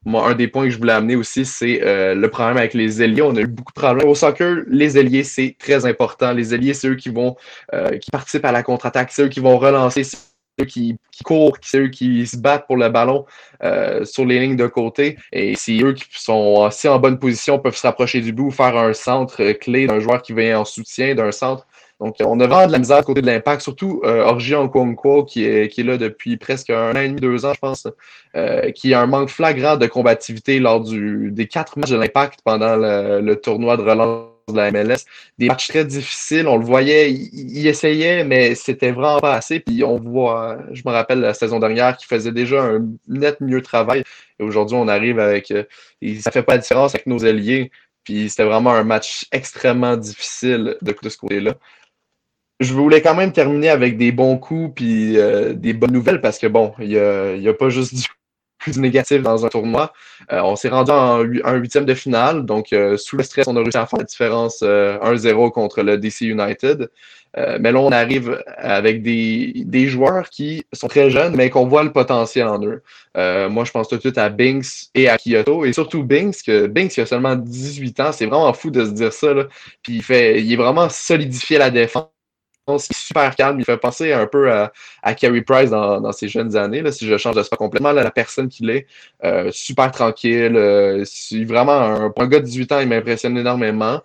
[0.05, 3.01] Moi, un des points que je voulais amener aussi, c'est euh, le problème avec les
[3.01, 3.21] ailiers.
[3.21, 4.07] On a eu beaucoup de problèmes.
[4.07, 6.33] Au soccer, les ailiers, c'est très important.
[6.33, 7.35] Les ailiers, c'est eux qui vont
[7.73, 10.03] euh, qui participent à la contre-attaque, c'est eux qui vont relancer,
[10.57, 13.25] c'est eux qui, courent, c'est eux qui se battent pour le ballon
[13.63, 15.17] euh, sur les lignes de côté.
[15.31, 18.77] Et c'est eux qui sont aussi en bonne position, peuvent se rapprocher du bout, faire
[18.77, 21.65] un centre clé d'un joueur qui vient en soutien d'un centre.
[21.99, 24.53] Donc, on a vraiment de la misère à côté de l'impact, surtout euh, Orgi
[25.27, 27.87] qui est, qui est là depuis presque un an et demi, deux ans, je pense,
[28.35, 32.39] euh, qui a un manque flagrant de combativité lors du, des quatre matchs de l'impact
[32.43, 35.05] pendant le, tournoi de relance de la MLS.
[35.37, 39.59] Des matchs très difficiles, on le voyait, il, essayait, mais c'était vraiment pas assez.
[39.59, 43.61] Puis on voit, je me rappelle la saison dernière, qu'il faisait déjà un net mieux
[43.61, 44.03] travail.
[44.39, 45.63] Et aujourd'hui, on arrive avec, euh,
[46.19, 47.71] ça fait pas la différence avec nos alliés.
[48.03, 51.55] Puis c'était vraiment un match extrêmement difficile de, ce côté-là
[52.59, 56.37] je voulais quand même terminer avec des bons coups puis euh, des bonnes nouvelles parce
[56.37, 58.03] que bon, il n'y a, a, pas juste du,
[58.77, 59.93] négatif dans un tournoi.
[60.31, 63.55] Euh, on s'est rendu en un huitième de finale, donc euh, sous le stress, on
[63.55, 66.89] a réussi à faire la différence 1-0 contre le DC United.
[67.59, 71.83] mais là, on arrive avec des, des, joueurs qui sont très jeunes, mais qu'on voit
[71.83, 72.83] le potentiel en eux.
[73.49, 76.67] moi, je pense tout de suite à Binks et à Kyoto, et surtout Binks, que
[76.67, 79.33] Binks, il a seulement 18 ans, c'est vraiment fou de se dire ça.
[79.33, 79.45] Là.
[79.81, 82.12] Puis il, fait, il est vraiment solidifié la défense
[82.67, 83.59] est super calme.
[83.59, 84.71] Il fait penser un peu à,
[85.01, 87.91] à Price dans, ses jeunes années, là, si je change de sport complètement.
[87.91, 88.87] la personne qu'il est,
[89.23, 90.55] euh, super tranquille.
[90.55, 91.03] Euh,
[91.45, 94.01] vraiment, un, un gars de 18 ans, il m'impressionne énormément.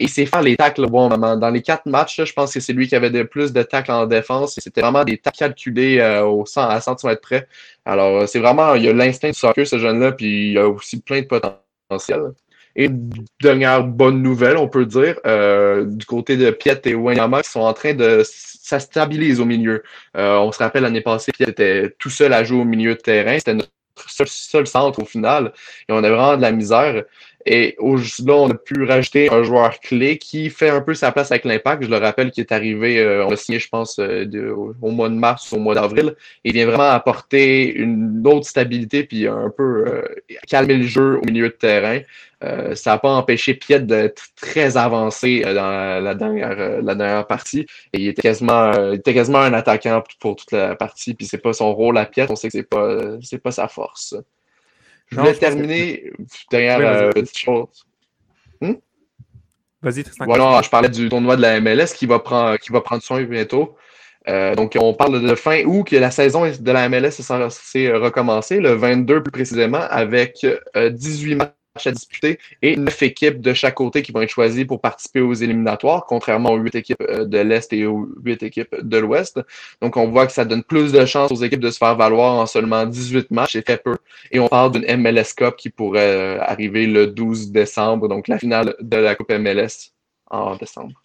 [0.00, 1.08] Et sait faire les tacles bon.
[1.08, 3.90] Dans les quatre matchs, je pense que c'est lui qui avait le plus de tacles
[3.90, 4.54] en défense.
[4.58, 7.48] C'était vraiment des tacles calculés euh, au 100, à centimètres près.
[7.84, 11.22] Alors, c'est vraiment, il a l'instinct du soccer, ce jeune-là, puis il a aussi plein
[11.22, 12.32] de potentiel.
[12.80, 12.88] Et
[13.42, 17.60] dernière bonne nouvelle, on peut dire, euh, du côté de Piet et Wanyama qui sont
[17.60, 19.82] en train de ça au milieu.
[20.16, 23.00] Euh, on se rappelle l'année passée, Piet était tout seul à jouer au milieu de
[23.00, 23.36] terrain.
[23.36, 23.72] C'était notre
[24.06, 25.52] seul, centre au final.
[25.88, 27.02] Et on a vraiment de la misère.
[27.46, 31.30] Et là, on a pu rajouter un joueur clé qui fait un peu sa place
[31.30, 31.84] avec l'impact.
[31.84, 34.26] Je le rappelle qui est arrivé, euh, on l'a signé, je pense, euh,
[34.82, 36.14] au mois de mars au mois d'avril.
[36.44, 40.02] Il vient vraiment apporter une autre stabilité puis un peu euh,
[40.48, 42.00] calmer le jeu au milieu de terrain.
[42.74, 47.66] ça n'a pas empêché Piet d'être très avancé dans la dernière, la dernière partie.
[47.92, 51.14] Et il était quasiment, il était quasiment un attaquant pour toute la partie.
[51.14, 52.26] Puis c'est pas son rôle à Piet.
[52.30, 54.16] On sait que c'est pas, c'est pas sa force.
[55.10, 56.12] Je voulais terminer
[56.50, 57.86] derrière euh, petite chose.
[58.60, 58.74] Hmm?
[59.82, 60.24] Vas-y, Tristan.
[60.24, 63.22] Voilà, je parlais du tournoi de la MLS qui va prendre, qui va prendre soin
[63.22, 63.76] bientôt.
[64.28, 67.90] Euh, donc, on parle de fin août, que la saison de la MLS est censée
[67.92, 71.52] recommencer, le 22 plus précisément, avec 18 euh, matchs
[71.86, 75.34] à disputer et neuf équipes de chaque côté qui vont être choisies pour participer aux
[75.34, 79.40] éliminatoires, contrairement aux huit équipes euh, de l'Est et aux huit équipes de l'Ouest.
[79.80, 82.34] Donc, on voit que ça donne plus de chances aux équipes de se faire valoir
[82.34, 83.96] en seulement 18 matchs, c'est très peu.
[84.30, 88.38] Et on parle d'une MLS Cup qui pourrait euh, arriver le 12 décembre, donc la
[88.38, 89.92] finale de la Coupe MLS
[90.30, 91.02] en décembre.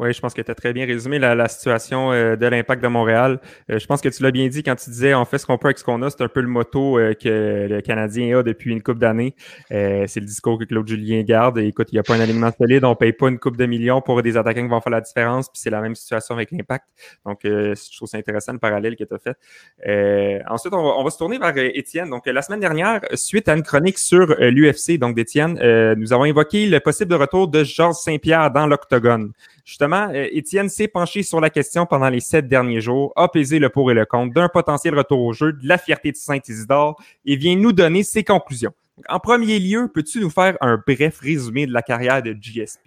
[0.00, 2.88] Oui, je pense que tu as très bien résumé la, situation euh, de l'impact de
[2.88, 3.38] Montréal.
[3.70, 5.58] Euh, je pense que tu l'as bien dit quand tu disais on fait ce qu'on
[5.58, 6.08] peut avec ce qu'on a.
[6.08, 9.34] C'est un peu le motto euh, que le Canadien a depuis une coupe d'années.
[9.68, 11.58] c'est le discours que Claude Julien garde.
[11.58, 13.66] écoute, il n'y a pas un alignement solide, on ne paye pas une coupe de
[13.66, 15.50] millions pour des attaquants qui vont faire la différence.
[15.50, 16.86] Puis c'est la même situation avec l'impact.
[17.26, 20.42] Donc, je trouve ça intéressant le parallèle que tu as fait.
[20.48, 22.08] ensuite, on va, se tourner vers Étienne.
[22.08, 25.58] Donc, la semaine dernière, suite à une chronique sur l'UFC, donc d'Étienne,
[25.98, 29.32] nous avons évoqué le possible retour de Georges Saint-Pierre dans l'octogone.
[29.70, 33.60] Justement, euh, Étienne s'est penché sur la question pendant les sept derniers jours, a pesé
[33.60, 37.00] le pour et le contre d'un potentiel retour au jeu, de la fierté de Saint-Isidore
[37.24, 38.72] et vient nous donner ses conclusions.
[39.08, 42.80] En premier lieu, peux-tu nous faire un bref résumé de la carrière de GSP?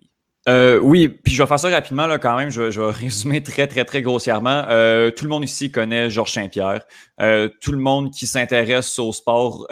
[0.50, 2.50] Euh, oui, puis je vais faire ça rapidement là, quand même.
[2.50, 4.66] Je, je vais résumer très, très, très grossièrement.
[4.70, 6.82] Euh, tout le monde ici connaît Georges Saint-Pierre.
[7.22, 9.68] Euh, tout le monde qui s'intéresse au sport,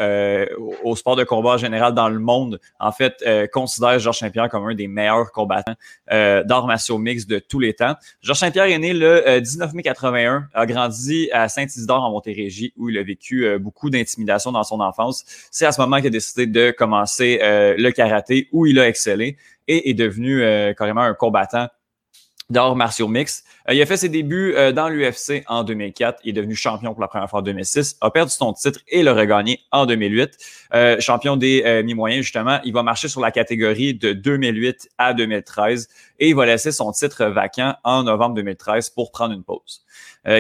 [0.84, 4.76] au sport de combat général dans le monde, en fait, considère Georges Saint-Pierre comme un
[4.76, 5.74] des meilleurs combattants
[6.10, 7.96] d'arts martiaux mix de tous les temps.
[8.22, 12.90] Georges Saint-Pierre est né le 19 mai 81, a grandi à Saint-Isidore en Montérégie, où
[12.90, 15.26] il a vécu beaucoup d'intimidation dans son enfance.
[15.50, 19.38] C'est à ce moment qu'il a décidé de commencer le karaté, où il a excellé
[19.72, 21.70] et est devenu euh, carrément un combattant
[22.50, 23.46] d'arts martiaux mix.
[23.70, 26.20] Euh, il a fait ses débuts euh, dans l'UFC en 2004.
[26.26, 27.96] Il est devenu champion pour la première fois en 2006.
[28.02, 30.38] A perdu son titre et l'a regagné en 2008.
[31.00, 32.60] champion des mi-moyens, justement.
[32.66, 35.88] Il va marcher sur la catégorie de 2008 à 2013
[36.20, 39.86] et il va laisser son titre vacant en novembre 2013 pour prendre une pause.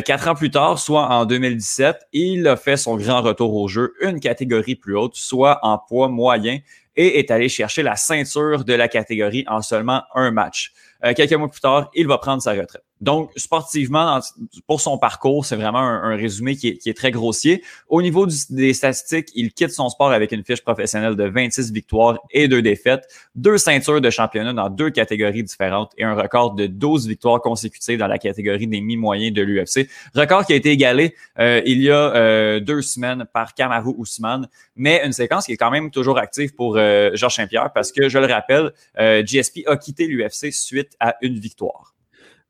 [0.03, 3.93] quatre ans plus tard, soit en 2017, il a fait son grand retour au jeu,
[4.01, 6.59] une catégorie plus haute, soit en poids moyen
[6.95, 10.73] et est allé chercher la ceinture de la catégorie en seulement un match.
[11.03, 12.83] Euh, quelques mois plus tard, il va prendre sa retraite.
[13.01, 14.19] Donc, sportivement,
[14.67, 17.63] pour son parcours, c'est vraiment un, résumé qui est, très grossier.
[17.89, 22.19] Au niveau des statistiques, il quitte son sport avec une fiche professionnelle de 26 victoires
[22.29, 26.67] et 2 défaites, deux ceintures de championnat dans deux catégories différentes et un record de
[26.67, 29.89] 12 victoires consécutives dans la catégorie des mi-moyens de l'UFC.
[30.13, 34.47] Record qui a été égalé euh, il y a euh, deux semaines par Kamaru Ousmane,
[34.75, 38.09] mais une séquence qui est quand même toujours active pour euh, Georges Saint-Pierre parce que,
[38.09, 41.90] je le rappelle, GSP a quitté l'UFC suite à une victoire.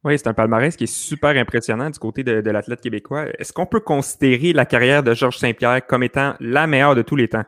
[0.03, 3.27] Oui, c'est un palmarès qui est super impressionnant du côté de, l'athlète québécois.
[3.37, 7.15] Est-ce qu'on peut considérer la carrière de Georges Saint-Pierre comme étant la meilleure de tous
[7.15, 7.43] les temps?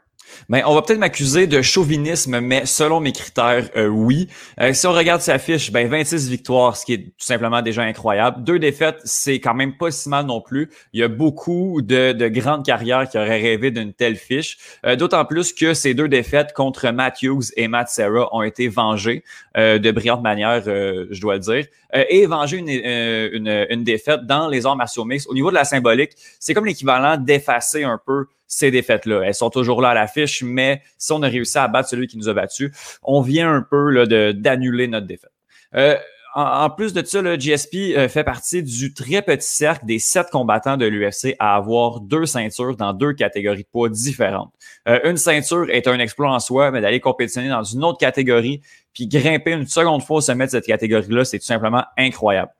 [0.50, 4.28] Ben, on va peut-être m'accuser de chauvinisme, mais selon mes critères, euh, oui.
[4.60, 7.84] Euh, si on regarde sa fiche, ben 26 victoires, ce qui est tout simplement déjà
[7.84, 8.44] incroyable.
[8.44, 10.70] Deux défaites, c'est quand même pas si mal non plus.
[10.94, 14.58] Il y a beaucoup de, de grandes carrières qui auraient rêvé d'une telle fiche.
[14.86, 18.68] Euh, d'autant plus que ces deux défaites contre Matt Hughes et Matt Serra ont été
[18.68, 19.24] vengées
[19.56, 21.66] de brillante manière, je dois le dire.
[21.94, 25.28] et venger une, une, une défaite dans les arts martiaux mixtes.
[25.30, 29.22] Au niveau de la symbolique, c'est comme l'équivalent d'effacer un peu ces défaites-là.
[29.26, 32.18] Elles sont toujours là à l'affiche, mais si on a réussi à battre celui qui
[32.18, 35.32] nous a battu, on vient un peu d'annuler notre défaite.
[35.76, 35.98] Euh,
[36.36, 40.32] en, plus de ça, le GSP euh, fait partie du très petit cercle des sept
[40.32, 44.52] combattants de l'UFC à avoir deux ceintures dans deux catégories de poids différentes.
[44.88, 48.62] Euh, une ceinture est un exploit en soi, mais d'aller compétitionner dans une autre catégorie
[48.94, 52.52] puis grimper une seconde fois au sommet de cette catégorie-là, c'est tout simplement incroyable.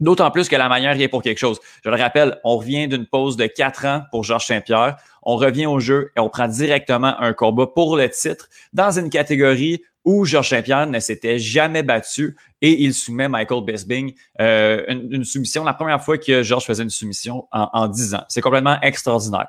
[0.00, 1.58] D'autant plus que la manière y est pour quelque chose.
[1.84, 4.96] Je le rappelle, on revient d'une pause de quatre ans pour Georges Saint-Pierre.
[5.22, 9.10] On revient au jeu et on prend directement un combat pour le titre dans une
[9.10, 15.24] catégorie où Georges Saint-Pierre ne s'était jamais battu et il soumet Michael Bisping euh, une,
[15.24, 18.24] soumission, la première fois que Georges faisait une soumission en, en 10 ans.
[18.28, 19.48] C'est complètement extraordinaire.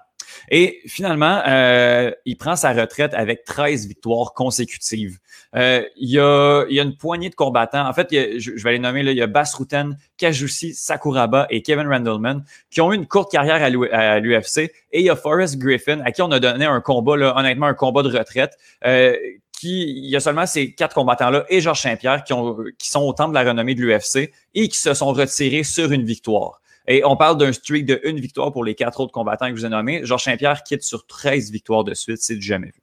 [0.50, 5.18] Et finalement, euh, il prend sa retraite avec 13 victoires consécutives.
[5.56, 7.88] Euh, il, y a, une poignée de combattants.
[7.88, 11.62] En fait, je, vais les nommer, là, il y a Bass Rutten, Kajusi Sakuraba et
[11.62, 14.72] Kevin Randleman qui ont eu une courte carrière à l'UFC.
[14.92, 17.74] Et il y a Forrest Griffin, à qui on a donné un combat, honnêtement, un
[17.74, 18.58] combat de retraite.
[18.86, 19.16] Euh,
[19.52, 23.02] qui, il y a seulement ces quatre combattants-là et Georges Saint-Pierre qui, ont, qui sont
[23.02, 26.62] au temps de la renommée de l'UFC et qui se sont retirés sur une victoire.
[26.90, 29.62] Et on parle d'un streak de une victoire pour les quatre autres combattants que je
[29.62, 30.02] vous ai nommés.
[30.04, 32.18] Georges Saint-Pierre quitte sur 13 victoires de suite.
[32.20, 32.82] C'est du jamais vu.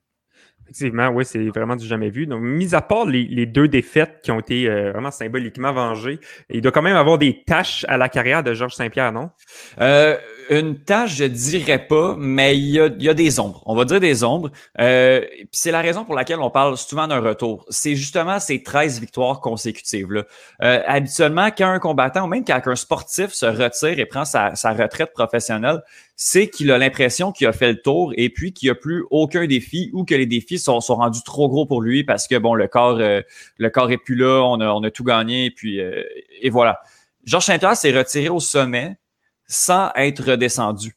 [0.69, 2.27] Effectivement, oui, c'est vraiment du jamais vu.
[2.27, 6.19] Donc, mis à part les, deux défaites qui ont été euh, vraiment symboliquement vengées,
[6.51, 9.31] il doit quand même avoir des tâches à la carrière de Georges Saint-Pierre, non?
[9.81, 10.16] Euh,
[10.51, 13.63] une tâche, je dirais pas, mais il y a, des ombres.
[13.67, 14.51] On va dire des ombres.
[14.81, 17.65] Euh, c'est la raison pour laquelle on parle souvent d'un retour.
[17.69, 20.13] C'est justement ces 13 victoires consécutives.
[20.13, 20.25] Là.
[20.63, 24.51] Euh, habituellement, quand un combattant ou même quand un sportif se retire et prend sa,
[24.73, 25.83] retraite professionnelle,
[26.17, 29.05] c'est qu'il a l'impression qu'il a fait le tour et puis qu'il n'y a plus
[29.11, 32.55] aucun défi ou que les défis sont, rendus trop gros pour lui parce que bon,
[32.55, 33.21] le corps, euh,
[33.59, 36.03] le corps est plus là, on a, on tout gagné et puis euh,
[36.41, 36.81] et voilà.
[37.25, 38.97] Georges Saint-Pierre s'est retiré au sommet
[39.49, 40.97] sans être redescendu.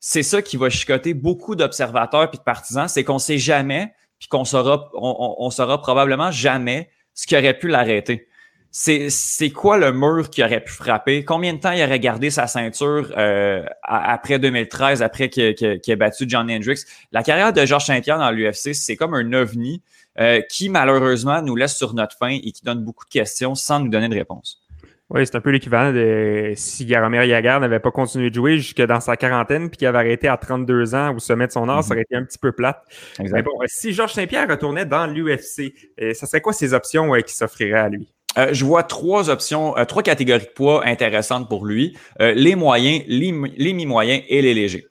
[0.00, 4.28] C'est ça qui va chicoter beaucoup d'observateurs puis de partisans, c'est qu'on sait jamais, puis
[4.28, 8.28] qu'on saura, on, on, saura probablement jamais ce qui aurait pu l'arrêter.
[8.70, 11.24] C'est, c'est quoi le mur qui aurait pu frapper?
[11.24, 16.26] Combien de temps il aurait gardé sa ceinture euh, après 2013, après qu'il, ait battu
[16.28, 16.80] John Hendricks?
[17.10, 19.82] La carrière de Georges Saint-Pierre dans l'UFC, c'est comme un ovni
[20.18, 23.80] euh, qui, malheureusement, nous laisse sur notre faim et qui donne beaucoup de questions sans
[23.80, 24.60] nous donner de réponse.
[25.10, 28.82] Oui, c'est un peu l'équivalent de si Garomir Yagar n'avait pas continué de jouer jusque
[28.82, 31.84] dans sa quarantaine puis qu'il avait arrêté à 32 ans au sommet de son âge,
[31.84, 32.82] ça aurait été un petit peu plate.
[33.18, 37.34] Mais bon, si Georges Saint-Pierre retournait dans l'UFC, euh, ça serait quoi ses options qui
[37.34, 38.12] s'offriraient à lui?
[38.36, 41.96] Euh, je vois trois options, euh, trois catégories de poids intéressantes pour lui.
[42.20, 44.86] les moyens, les, les mi-moyens et les légers.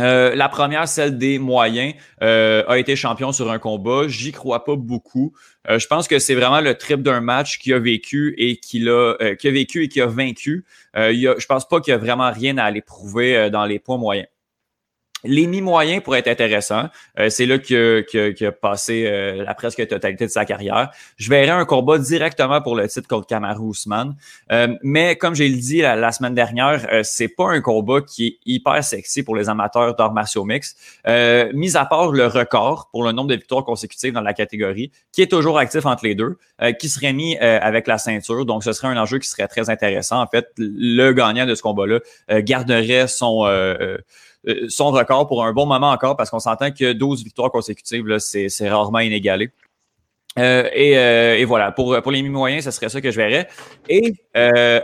[0.00, 4.08] Euh, la première, celle des moyens, euh, a été champion sur un combat.
[4.08, 5.32] J'y crois pas beaucoup.
[5.68, 8.88] Euh, je pense que c'est vraiment le trip d'un match qui a vécu et qui
[8.88, 10.64] a, vécu et qui a vaincu.
[10.94, 13.98] a, je pense pas qu'il y a vraiment rien à aller prouver dans les poids
[13.98, 14.26] moyens.
[15.24, 16.88] Les mi-moyens pourraient être intéressants.
[17.18, 20.90] Euh, c'est là qu'il a, passé euh, la presque totalité de sa carrière.
[21.16, 24.14] Je verrais un combat directement pour le titre contre Kamaru Usman.
[24.52, 28.84] Euh, mais comme j'ai dit la, semaine dernière, c'est pas un combat qui est hyper
[28.84, 30.76] sexy pour les amateurs d'arts martiaux mix.
[31.54, 35.22] mis à part le record pour le nombre de victoires consécutives dans la catégorie, qui
[35.22, 36.36] est toujours actif entre les deux,
[36.78, 38.44] qui serait mis avec la ceinture.
[38.44, 40.20] Donc, ce serait un enjeu qui serait très intéressant.
[40.20, 42.00] En fait, le gagnant de ce combat-là
[42.42, 43.46] garderait son
[44.46, 48.18] euh, son record pour un bon moment encore parce qu'on s'entend que 12 victoires consécutives,
[48.18, 49.50] c'est rarement inégalé.
[50.38, 53.48] Euh, et, euh, et, voilà, pour, pour les mi-moyens, ce serait ça que je verrais.
[53.88, 54.14] Et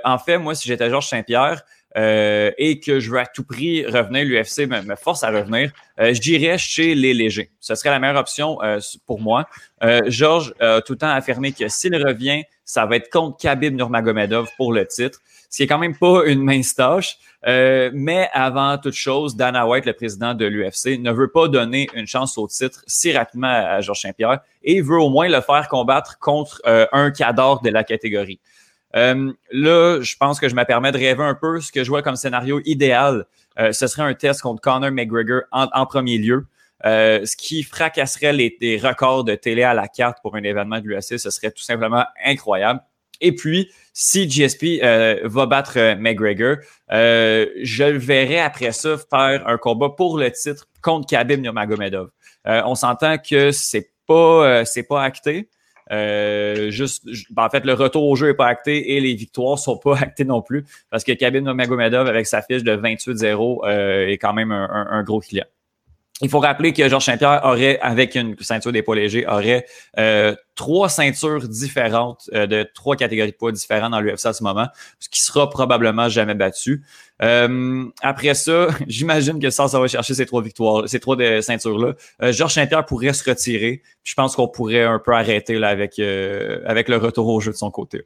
[0.05, 1.63] en fait, moi, si j'étais Georges Saint-Pierre
[1.97, 6.57] et que je veux à tout prix revenir, l'UFC me, force à revenir, je dirais
[6.57, 7.51] chez les légers.
[7.61, 8.59] Ce serait la meilleure option
[9.07, 9.49] pour moi.
[10.07, 14.49] Georges a tout le temps affirmé que s'il revient, ça va être contre Khabib Nurmagomedov
[14.57, 15.19] pour le titre,
[15.51, 17.19] ce qui est quand même pas une mince tâche.
[17.47, 21.89] Euh, mais avant toute chose, Dana White, le président de l'UFC, ne veut pas donner
[21.95, 25.69] une chance au titre si rapidement à Georges Saint-Pierre et veut au moins le faire
[25.69, 28.41] combattre contre euh, un cadre de la catégorie.
[28.97, 31.61] Euh, là, je pense que je me permets de rêver un peu.
[31.61, 33.27] Ce que je vois comme scénario idéal,
[33.73, 36.47] ce serait un test contre Conor McGregor en, premier lieu.
[36.83, 41.19] ce qui fracasserait les, records de télé à la carte pour un événement de l'UFC,
[41.19, 42.81] ce serait tout simplement incroyable.
[43.21, 46.57] Et puis, si GSP euh, va battre euh, McGregor,
[46.93, 52.11] euh, je le après ça faire un combat pour le titre contre Khabib Nurmagomedov.
[52.47, 55.49] on s'entend que c'est pas c'est pas acté.
[55.91, 59.77] Juste, ben, en fait, le retour au jeu est pas acté et les victoires sont
[59.77, 64.33] pas actées non plus parce que Khabib Nurmagomedov avec sa fiche de 28-0 est quand
[64.33, 65.47] même un gros client.
[66.23, 69.65] Il faut rappeler que Georges Saint-Pierre aurait, avec une ceinture des poids légers, aurait
[69.99, 74.43] euh, trois ceintures différentes euh, de trois catégories de poids différentes dans l'UFC à ce
[74.43, 74.67] moment,
[74.99, 76.85] ce qui sera probablement jamais battu.
[77.23, 81.95] Euh, après ça, j'imagine que ça, ça va chercher ces trois victoires, ces trois ceintures-là.
[82.33, 83.83] Georges Saint-Pierre pourrait se retirer.
[84.05, 87.57] Je pense qu'on pourrait un peu arrêter là avec avec le retour au jeu de
[87.57, 88.05] son côté.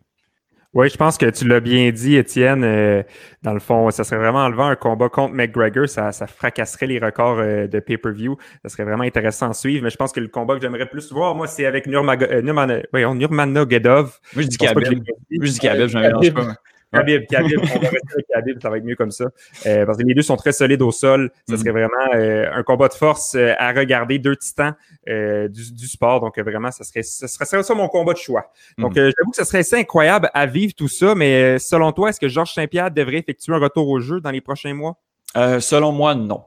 [0.75, 2.65] Oui, je pense que tu l'as bien dit, Étienne.
[2.65, 3.05] Euh,
[3.43, 5.89] dans le fond, ça serait vraiment enlevant un combat contre McGregor.
[5.89, 8.37] Ça, ça fracasserait les records euh, de pay-per-view.
[8.65, 9.85] Ça serait vraiment intéressant à suivre.
[9.85, 12.43] Mais je pense que le combat que j'aimerais plus voir, moi, c'est avec Nurmag euh,
[12.43, 12.83] Nurman...
[12.93, 14.19] Nurmagomedov.
[14.35, 15.05] Moi, je dis Khabib.
[15.31, 16.55] Moi, je dis Khabib, mélange pas.
[16.92, 19.27] Khabib, Khabib, on va rester avec Khabib, ça va être mieux comme ça.
[19.66, 21.31] Euh, parce que les deux sont très solides au sol.
[21.49, 24.75] Ça serait vraiment euh, un combat de force euh, à regarder, deux titans
[25.09, 26.20] euh, du, du, sport.
[26.20, 28.53] Donc vraiment, ça serait, ça serait ça mon combat de choix.
[28.79, 29.12] Donc Mhm.
[29.16, 32.29] j'avoue que ce serait assez incroyable à vivre tout ça, mais selon toi, est-ce que
[32.29, 34.96] Georges Saint-Pierre devrait effectuer un retour au jeu dans les prochains mois?
[35.37, 36.44] Euh, selon moi, non.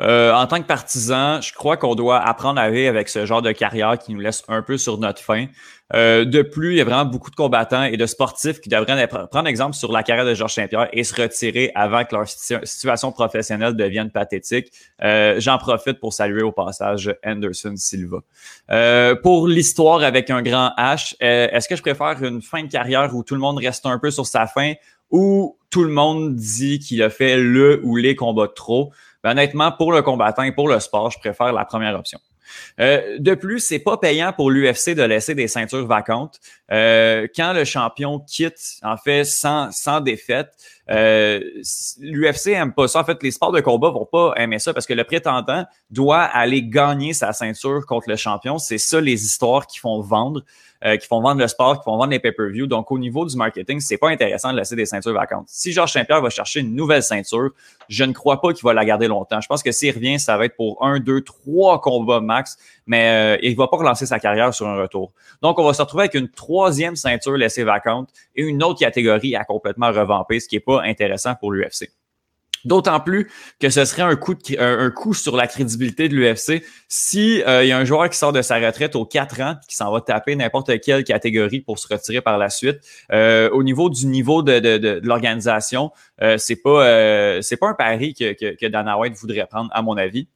[0.00, 3.42] Euh, en tant que partisan, je crois qu'on doit apprendre à vivre avec ce genre
[3.42, 5.46] de carrière qui nous laisse un peu sur notre fin.
[5.92, 9.08] Euh, de plus, il y a vraiment beaucoup de combattants et de sportifs qui devraient
[9.08, 12.60] prendre exemple sur la carrière de Georges Saint-Pierre et se retirer avant que leur situ-
[12.64, 14.70] situation professionnelle devienne pathétique.
[15.02, 18.18] Euh, J'en profite pour saluer au passage Anderson Silva.
[19.22, 23.24] Pour l'histoire avec un grand H, est-ce que je préfère une fin de carrière où
[23.24, 24.74] tout le monde reste un peu sur sa fin
[25.10, 28.92] ou tout le monde dit qu'il a fait le ou les combats trop?
[29.22, 32.18] Ben, honnêtement, pour le combattant et pour le sport, je préfère la première option.
[32.80, 36.40] Euh, de plus, c'est pas payant pour l'UFC de laisser des ceintures vacantes.
[36.72, 40.52] Euh, quand le champion quitte, en fait, sans, sans défaite,
[40.90, 41.40] euh,
[42.00, 43.00] l'UFC aime pas ça.
[43.00, 46.22] En fait, les sports de combat vont pas aimer ça parce que le prétendant doit
[46.22, 48.58] aller gagner sa ceinture contre le champion.
[48.58, 50.42] C'est ça les histoires qui font vendre,
[50.84, 52.66] euh, qui font vendre le sport, qui font vendre les pay-per-view.
[52.66, 55.44] Donc, au niveau du marketing, c'est pas intéressant de laisser des ceintures vacantes.
[55.46, 57.50] Si Georges Saint-Pierre va chercher une nouvelle ceinture,
[57.88, 59.40] je ne crois pas qu'il va la garder longtemps.
[59.40, 63.36] Je pense que s'il revient, ça va être pour un, deux, trois combats max, mais
[63.36, 65.12] euh, il va pas relancer sa carrière sur un retour.
[65.42, 69.36] Donc, on va se retrouver avec une troisième ceinture laissée vacante et une autre catégorie
[69.36, 71.90] à complètement revamper, ce qui est pas intéressant pour l'UFC.
[72.64, 76.62] D'autant plus que ce serait un coup, de, un, coup sur la crédibilité de l'UFC
[76.88, 79.54] si euh, il y a un joueur qui sort de sa retraite aux 4 ans
[79.66, 82.80] qui s'en va taper n'importe quelle catégorie pour se retirer par la suite.
[83.12, 87.74] Euh, au niveau du niveau de, de, de, l'organisation, euh, c'est pas euh, pas un
[87.74, 90.28] pari que, que, Dana White voudrait prendre, à mon avis.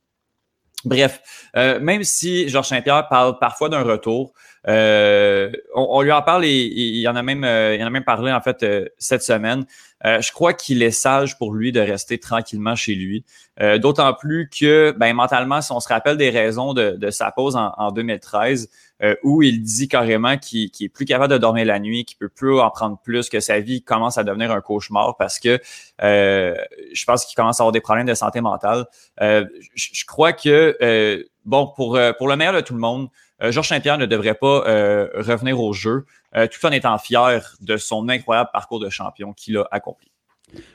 [0.84, 1.22] Bref,
[1.56, 4.34] euh, même si Georges Saint-Pierre parle parfois d'un retour,
[4.68, 7.90] euh, on, lui en parle et, il y en a même, euh, il en a
[7.90, 9.66] même parlé en fait euh, cette semaine.
[10.06, 13.24] Euh, je crois qu'il est sage pour lui de rester tranquillement chez lui.
[13.60, 17.30] Euh, D'autant plus que, ben, mentalement, si on se rappelle des raisons de, de sa
[17.30, 18.68] pause en, en 2013,
[19.02, 22.16] euh, où il dit carrément qu'il qu est plus capable de dormir la nuit, qu'il
[22.16, 25.60] peut plus en prendre plus, que sa vie commence à devenir un cauchemar parce que
[26.02, 26.54] euh,
[26.92, 28.86] je pense qu'il commence à avoir des problèmes de santé mentale.
[29.20, 29.44] Euh,
[29.74, 33.08] je, je, crois que, euh, bon, pour, pour le meilleur de tout le monde,
[33.50, 36.04] Georges Saint-Pierre ne devrait pas euh, revenir au jeu,
[36.36, 40.10] euh, tout en étant fier de son incroyable parcours de champion qu'il a accompli.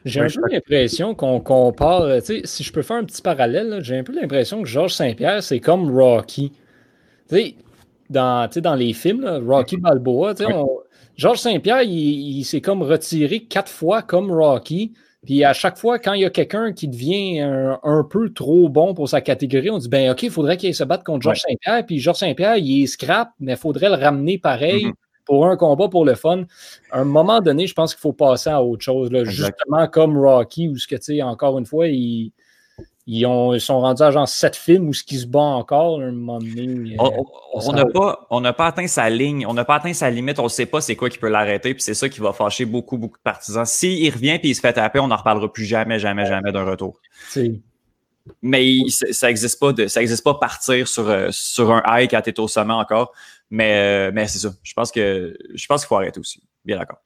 [0.04, 4.04] J'ai un peu l'impression qu'on compare, si je peux faire un petit parallèle, j'ai un
[4.04, 6.52] peu l'impression que Georges Saint-Pierre, c'est comme Rocky.
[8.10, 10.46] dans, dans les films, là, Rocky Balboa, oui.
[10.54, 10.80] on,
[11.16, 14.94] Georges Saint-Pierre, il, il s'est comme retiré quatre fois comme Rocky.
[15.26, 18.70] Puis à chaque fois, quand il y a quelqu'un qui devient un, un, peu trop
[18.70, 21.44] bon pour sa catégorie, on dit ben OK, il faudrait qu'il se batte contre Georges
[21.48, 21.56] ouais.
[21.56, 21.86] Saint-Pierre.
[21.86, 24.94] Puis Georges Saint-Pierre, il est scrap, mais il faudrait le ramener pareil mm -hmm.
[25.26, 26.46] pour un combat pour le fun.
[26.92, 29.12] À un moment donné, je pense qu'il faut passer à autre chose.
[29.12, 32.32] Là, justement comme Rocky, où ce que tu sais, encore une fois, il.
[33.12, 36.00] Ils, ont, ils, sont rendus à genre sept films où ce qui se bat encore,
[36.00, 36.96] un moment donné.
[37.00, 40.44] On n'a pas, on pas atteint sa ligne, on n'a pas atteint sa limite, on
[40.44, 43.00] ne sait pas c'est quoi qui peut l'arrêter, puis c'est ça qui va fâcher beaucoup,
[43.00, 43.66] beaucoup de partisans.
[43.66, 46.64] S'il revient puis il se fait taper, on n'en reparlera plus jamais, jamais, jamais d'un
[46.64, 47.00] retour.
[48.44, 52.08] Mais il, ça n'existe pas de, ça existe pas partir sur, euh, sur un high
[52.08, 53.12] quand tu es au sommet encore.
[53.50, 54.54] Mais, euh, mais c'est ça.
[54.62, 56.44] Je pense que je pense qu'il faut arrêter aussi.
[56.64, 57.00] Bien d'accord.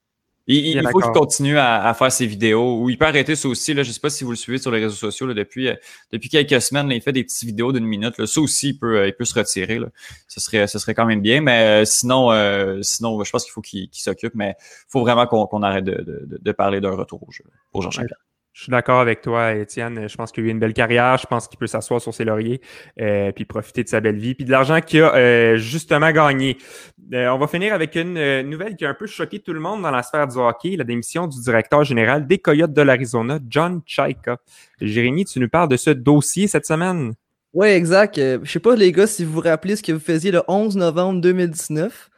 [0.48, 3.48] Il, il faut qu'il continue à, à, faire ses vidéos ou il peut arrêter ça
[3.48, 3.74] aussi.
[3.74, 5.70] Là, je ne sais pas si vous le suivez sur les réseaux sociaux là, depuis,
[5.70, 5.76] euh,
[6.12, 6.90] depuis quelques semaines.
[6.90, 8.18] Là, il fait des petites vidéos d'une minute.
[8.18, 8.28] Là.
[8.28, 9.80] Ça aussi, il peut, il peut se retirer.
[9.80, 9.88] Là.
[10.28, 11.40] Ce, serait, ce serait quand même bien.
[11.40, 14.36] Mais euh, sinon, euh, sinon, je pense qu'il faut qu'il qu s'occupe.
[14.36, 17.46] Mais il faut vraiment qu'on qu arrête de, de, de, parler d'un retour au jeu
[17.72, 18.06] pour ouais.
[18.54, 20.08] Je suis d'accord avec toi, Étienne.
[20.08, 21.18] Je pense qu'il a eu une belle carrière.
[21.18, 22.62] Je pense qu'il peut s'asseoir sur ses lauriers
[23.02, 26.58] euh, puis profiter de sa belle vie puis de l'argent qu'il a euh, justement gagné.
[27.14, 29.60] Euh, on va finir avec une euh, nouvelle qui a un peu choqué tout le
[29.60, 33.40] monde dans la sphère du hockey, la démission du directeur général des Coyotes de l'Arizona,
[33.50, 34.38] John Chaika.
[34.80, 37.14] Jérémy, tu nous parles de ce dossier cette semaine.
[37.54, 38.18] Oui, exact.
[38.18, 40.78] Je sais pas, les gars, si vous vous rappelez ce que vous faisiez le 11
[40.78, 42.12] novembre 2019.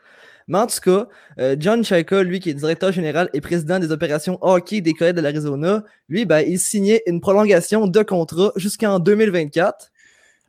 [0.48, 1.08] Mais en tout cas,
[1.40, 5.16] euh, John Chaika, lui qui est directeur général et président des opérations hockey des Coyotes
[5.16, 9.92] de l'Arizona, lui, ben, il signait une prolongation de contrat jusqu'en 2024.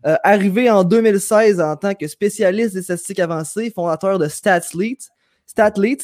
[0.05, 4.99] Euh, arrivé en 2016 en tant que spécialiste des statistiques avancées, fondateur de Statleet,
[5.47, 5.99] Statleet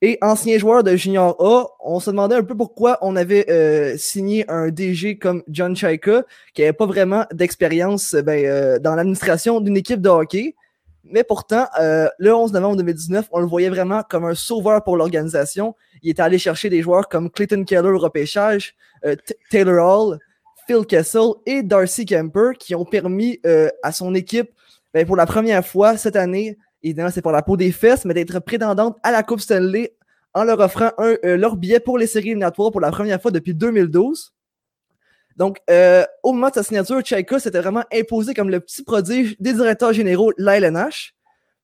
[0.00, 3.96] et ancien joueur de Junior A, on se demandait un peu pourquoi on avait euh,
[3.96, 6.24] signé un DG comme John Chaika,
[6.54, 10.54] qui n'avait pas vraiment d'expérience ben, dans l'administration d'une équipe de hockey.
[11.04, 14.96] Mais pourtant, euh, le 11 novembre 2019, on le voyait vraiment comme un sauveur pour
[14.96, 15.74] l'organisation.
[16.02, 18.74] Il était allé chercher des joueurs comme Clayton Keller au repêchage,
[19.04, 19.14] euh,
[19.50, 20.18] Taylor Hall,
[20.66, 24.50] Phil Kessel et Darcy Kemper qui ont permis euh, à son équipe,
[24.94, 28.14] ben, pour la première fois cette année, évidemment c'est pour la peau des fesses, mais
[28.14, 29.94] d'être prétendante à la Coupe Stanley
[30.32, 33.54] en leur offrant un, leur billet pour les séries éliminatoires pour la première fois depuis
[33.54, 34.33] 2012.
[35.36, 35.58] Donc,
[36.22, 39.92] au moment de sa signature, Chaika s'était vraiment imposé comme le petit prodige des directeurs
[39.92, 41.14] généraux de la LNH.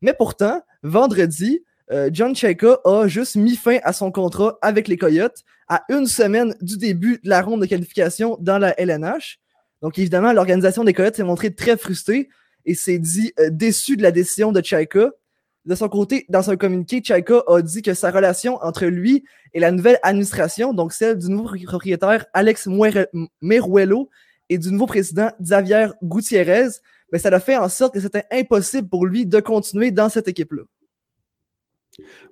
[0.02, 1.62] Mais pourtant, vendredi,
[2.10, 6.54] John Chaika a juste mis fin à son contrat avec les Coyotes à une semaine
[6.60, 9.38] du début de la ronde de qualification dans la LNH.
[9.82, 12.28] Donc, évidemment, l'organisation des Coyotes s'est montrée très frustrée
[12.66, 15.10] et s'est dit euh, déçu de la décision de Chaika.
[15.66, 19.60] De son côté, dans son communiqué, Chaika a dit que sa relation entre lui et
[19.60, 22.66] la nouvelle administration, donc celle du nouveau propriétaire Alex
[23.42, 24.08] Meruelo
[24.48, 26.68] et du nouveau président Xavier Gutiérrez,
[27.12, 30.28] ben, ça a fait en sorte que c'était impossible pour lui de continuer dans cette
[30.28, 30.62] équipe-là.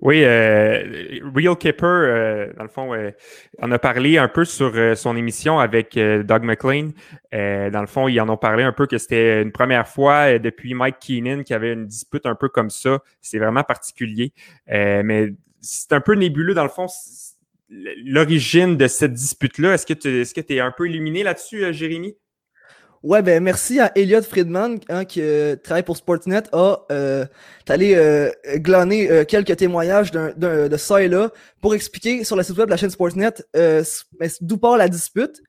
[0.00, 3.10] Oui, euh, Real Kipper, euh, dans le fond, euh,
[3.58, 6.90] on a parlé un peu sur son émission avec Doug McLean.
[7.32, 10.74] dans le fond, ils en ont parlé un peu que c'était une première fois depuis
[10.74, 12.98] Mike Keenan qui avait une dispute un peu comme ça.
[13.20, 14.32] C'est vraiment particulier.
[14.66, 16.86] mais c'est un peu nébuleux, dans le fond,
[17.68, 19.74] l'origine de cette dispute-là.
[19.74, 22.16] Est-ce que tu es un peu illuminé là-dessus, Jérémy?
[23.04, 27.26] Ouais, ben merci à Elliot Friedman hein, qui euh, travaille pour Sportsnet a euh,
[27.68, 31.30] allé euh, glaner euh, quelques témoignages de ça et là
[31.60, 33.34] pour expliquer sur la site web de la chaîne Sportsnet
[34.40, 35.40] d'où part la dispute.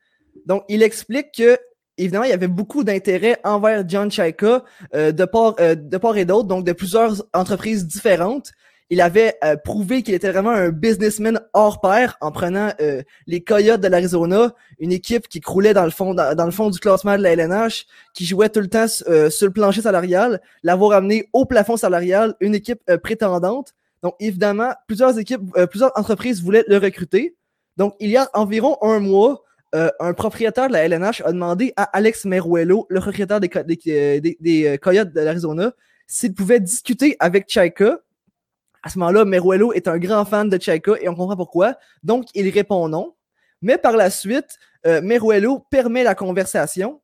[0.45, 1.57] Donc, il explique que
[1.97, 6.47] évidemment, il y avait beaucoup d'intérêt envers John Chaika de part de part et d'autre,
[6.47, 8.51] donc de plusieurs entreprises différentes
[8.89, 13.43] il avait euh, prouvé qu'il était vraiment un businessman hors pair en prenant euh, les
[13.43, 17.17] Coyotes de l'Arizona, une équipe qui croulait dans le fond dans, le fond du classement
[17.17, 21.29] de la LNH, qui jouait tout le temps euh, sur le plancher salarial, l'avoir amené
[21.33, 23.73] au plafond salarial, une équipe prétendante.
[24.01, 27.35] Donc évidemment, plusieurs équipes, plusieurs entreprises voulaient le recruter.
[27.77, 31.83] Donc il y a environ un mois, un propriétaire de la LNH a demandé à
[31.83, 35.73] Alex Meruelo, le propriétaire des, des, des Coyotes de l'Arizona,
[36.07, 37.99] s'il pouvait discuter avec Chaika
[38.83, 41.75] à ce moment-là, Meruelo est un grand fan de Chaika et on comprend pourquoi.
[42.03, 43.15] Donc, il répond non.
[43.61, 47.01] Mais par la suite, euh, Meruelo permet la conversation.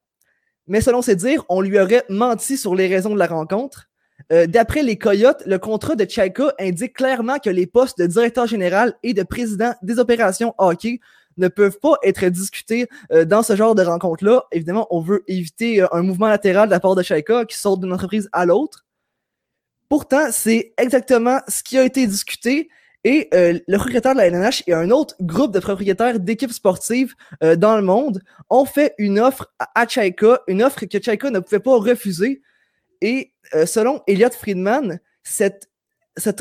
[0.68, 3.88] Mais selon ses dires, on lui aurait menti sur les raisons de la rencontre.
[4.32, 8.48] Euh, d'après les Coyotes, le contrat de Chaika indique clairement que les postes de directeur
[8.48, 11.00] général et de président des opérations hockey
[11.38, 14.46] ne peuvent pas être discutés euh, dans ce genre de rencontre-là.
[14.54, 17.92] Évidemment, on veut éviter un mouvement latéral de la part de Chaika qui saute d'une
[17.92, 18.86] entreprise à l'autre.
[19.90, 22.70] Pourtant, c'est exactement ce qui a été discuté
[23.06, 27.14] et euh, le propriétaire de la LNH et un autre groupe de propriétaires d'équipes sportives
[27.44, 28.20] euh, dans le monde
[28.50, 32.42] ont fait une offre à Chaika, une offre que Chaika ne pouvait pas refuser.
[33.02, 35.70] Et euh, selon Elliot Friedman, cette,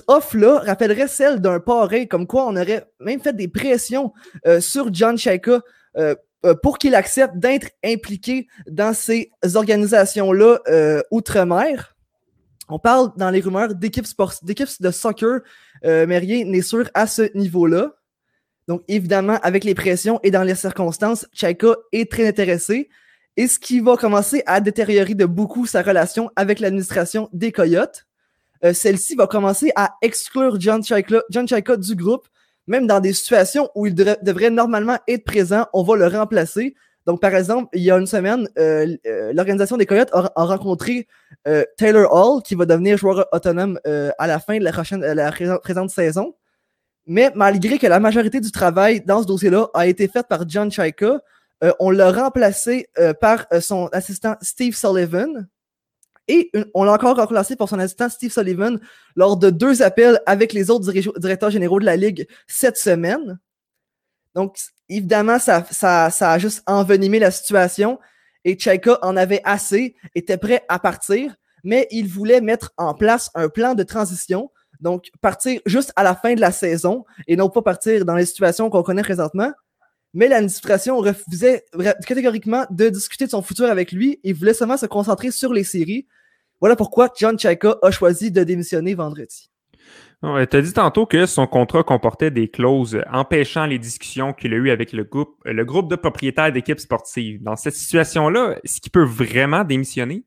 [0.06, 4.12] offre-là rappellerait celle d'un parrain, comme quoi on aurait même fait des pressions
[4.60, 5.62] sur John Chaika
[6.62, 10.60] pour qu'il accepte d'être impliqué dans ces organisations-là
[11.10, 11.93] outre-mer.
[12.68, 14.06] On parle dans les rumeurs d'équipes
[14.80, 15.40] de soccer,
[15.84, 17.92] euh, mais rien n'est sûr à ce niveau-là.
[18.68, 22.88] Donc, évidemment, avec les pressions et dans les circonstances, Chaika est très intéressé.
[23.36, 28.06] Et ce qui va commencer à détériorer de beaucoup sa relation avec l'administration des Coyotes.
[28.64, 32.26] Euh, celle-ci va commencer à exclure John Chaika, du groupe,
[32.66, 36.74] même dans des situations où il devrait normalement être présent, on va le remplacer.
[37.06, 41.06] Donc, par exemple, il y a une semaine, euh, euh, l'organisation des Coyotes a, rencontré
[41.46, 45.30] euh, Taylor Hall, qui va devenir joueur autonome à la fin de la, prochaine, la
[45.58, 46.34] présente saison.
[47.06, 50.70] Mais malgré que la majorité du travail dans ce dossier-là a été fait par John
[50.70, 51.20] Chaika,
[51.78, 52.88] on l'a remplacé
[53.20, 55.46] par son assistant Steve Sullivan.
[56.26, 58.80] Et on l'a encore remplacé par son assistant Steve Sullivan
[59.14, 63.38] lors de deux appels avec les autres directeurs généraux de la Ligue cette semaine.
[64.34, 64.58] Donc,
[64.88, 67.98] évidemment, ça, ça, a juste envenimé la situation
[68.44, 73.30] et Chaika en avait assez, était prêt à partir, mais il voulait mettre en place
[73.34, 74.50] un plan de transition.
[74.80, 78.26] Donc, partir juste à la fin de la saison et non pas partir dans les
[78.26, 79.52] situations qu'on connaît présentement.
[80.12, 81.64] Mais l'administration refusait
[82.06, 84.20] catégoriquement de discuter de son futur avec lui.
[84.22, 86.06] Il voulait seulement se concentrer sur les séries.
[86.60, 89.50] Voilà pourquoi John Chaika a choisi de démissionner vendredi.
[90.22, 94.56] Tu as dit tantôt que son contrat comportait des clauses empêchant les discussions qu'il a
[94.56, 97.42] eues avec le groupe, de propriétaires d'équipes sportives.
[97.42, 100.24] Dans cette situation-là, est-ce qu'il peut vraiment démissionner?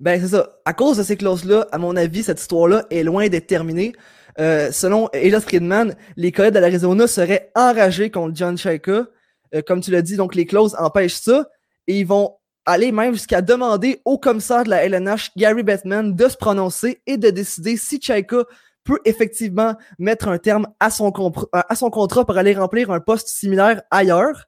[0.00, 0.58] Ben, c'est ça.
[0.64, 3.92] À cause de ces clauses-là, à mon avis, cette histoire-là est loin d'être terminée.
[4.38, 9.06] Euh, selon Elliot Friedman, les collègues de l'Arizona seraient enragés contre John Shaika.
[9.54, 11.48] Euh, comme tu l'as dit, donc les clauses empêchent ça.
[11.86, 12.34] Et ils vont
[12.66, 17.16] aller même jusqu'à demander au commissaire de la LNH, Gary Bettman, de se prononcer et
[17.16, 18.44] de décider si Chaika
[18.84, 21.12] peut effectivement mettre un terme à son,
[21.52, 24.46] à son contrat pour aller remplir un poste similaire ailleurs.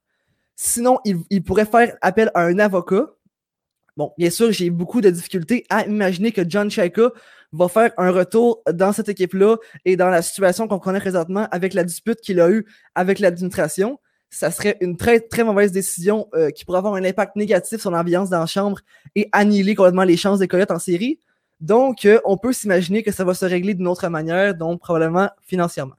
[0.57, 3.07] Sinon, il, pourrait faire appel à un avocat.
[3.97, 7.11] bon, bien sûr, j'ai beaucoup de difficultés à imaginer que John Chaika
[7.53, 11.75] va faire un retour dans cette équipe-là et dans la situation qu'on connaît présentement avec
[11.75, 13.99] la dispute qu'il a eue avec l'administration.
[14.31, 17.91] Ça serait une très, très mauvaise décision euh, qui pourrait avoir un impact négatif sur
[17.91, 18.81] l'ambiance dans la chambre
[19.15, 21.19] et annihiler complètement les chances des Coyotes en série.
[21.61, 25.31] Donc, euh, on peut s'imaginer que ça va se régler d'une autre manière, donc probablement
[25.43, 25.95] financièrement.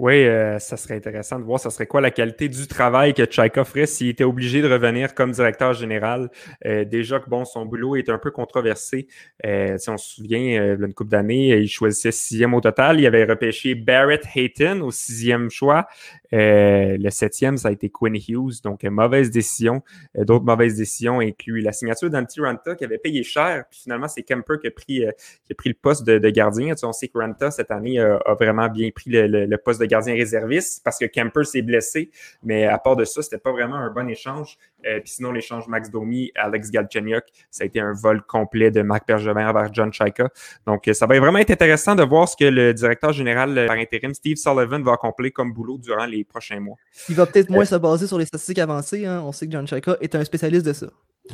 [0.00, 3.26] Oui, euh, ça serait intéressant de voir ça serait quoi la qualité du travail que
[3.26, 6.30] Tchaïka ferait s'il était obligé de revenir comme directeur général.
[6.64, 9.08] Euh, déjà que bon, son boulot est un peu controversé.
[9.44, 12.98] Euh, si on se souvient, euh, une couple d'années, il choisissait sixième au total.
[12.98, 15.86] Il avait repêché Barrett Hayton au sixième choix.
[16.32, 18.62] Euh, le septième, ça a été Quinn Hughes.
[18.64, 19.82] Donc, mauvaise décision.
[20.14, 23.64] D'autres mauvaises décisions incluent la signature d'Antti Ranta qui avait payé cher.
[23.70, 25.04] Puis finalement, c'est Kemper qui a pris,
[25.44, 26.70] qui a pris le poste de, gardien.
[26.70, 29.78] Tu sais, on sait que Ranta, cette année, a, vraiment bien pris le, le poste
[29.78, 32.10] de gardien réserviste parce que Kemper s'est blessé.
[32.42, 34.56] Mais à part de ça, c'était pas vraiment un bon échange.
[34.86, 38.82] Euh, puis sinon, l'échange Max Domi, Alex Galchenyuk, ça a été un vol complet de
[38.82, 40.28] Marc Bergevin vers John Chaika.
[40.66, 44.14] Donc, ça va vraiment être intéressant de voir ce que le directeur général par intérim,
[44.14, 46.76] Steve Sullivan, va accomplir comme boulot durant les prochains mois.
[47.08, 49.04] Il va peut-être moins se baser sur les statistiques avancées.
[49.04, 49.22] Hein.
[49.24, 50.86] On sait que John Chaika est un spécialiste de ça.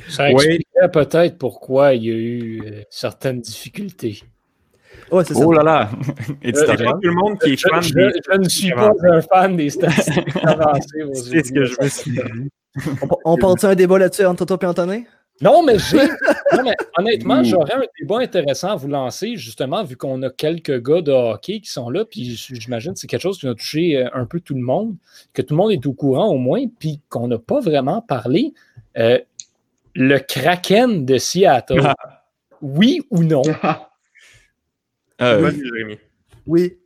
[0.09, 4.21] Ça expliquerait peut-être pourquoi il y a eu euh, certaines difficultés.
[5.11, 5.45] Ouais, c'est ça.
[5.45, 5.91] Oh là là!
[6.43, 8.11] Et tout le monde qui est je, fan je, des...
[8.31, 11.05] je ne suis pas un fan des statistiques avancées.
[11.15, 12.51] C'est ce que je me suis dit.
[13.03, 15.03] On, on parle-tu un débat là-dessus entre Toto et Antonin?
[15.41, 15.99] Non, mais j'ai.
[16.57, 20.83] non, mais honnêtement, j'aurais un débat intéressant à vous lancer, justement, vu qu'on a quelques
[20.83, 23.97] gars de hockey qui sont là, puis j'imagine que c'est quelque chose qui a touché
[23.97, 24.95] euh, un peu tout le monde,
[25.35, 28.55] que tout le monde est au courant au moins, puis qu'on n'a pas vraiment parlé.
[28.97, 29.19] Euh,
[29.95, 31.93] le Kraken de Seattle,
[32.63, 33.43] oui ou non?
[35.21, 35.99] Euh, Jérémy.
[36.47, 36.77] Oui.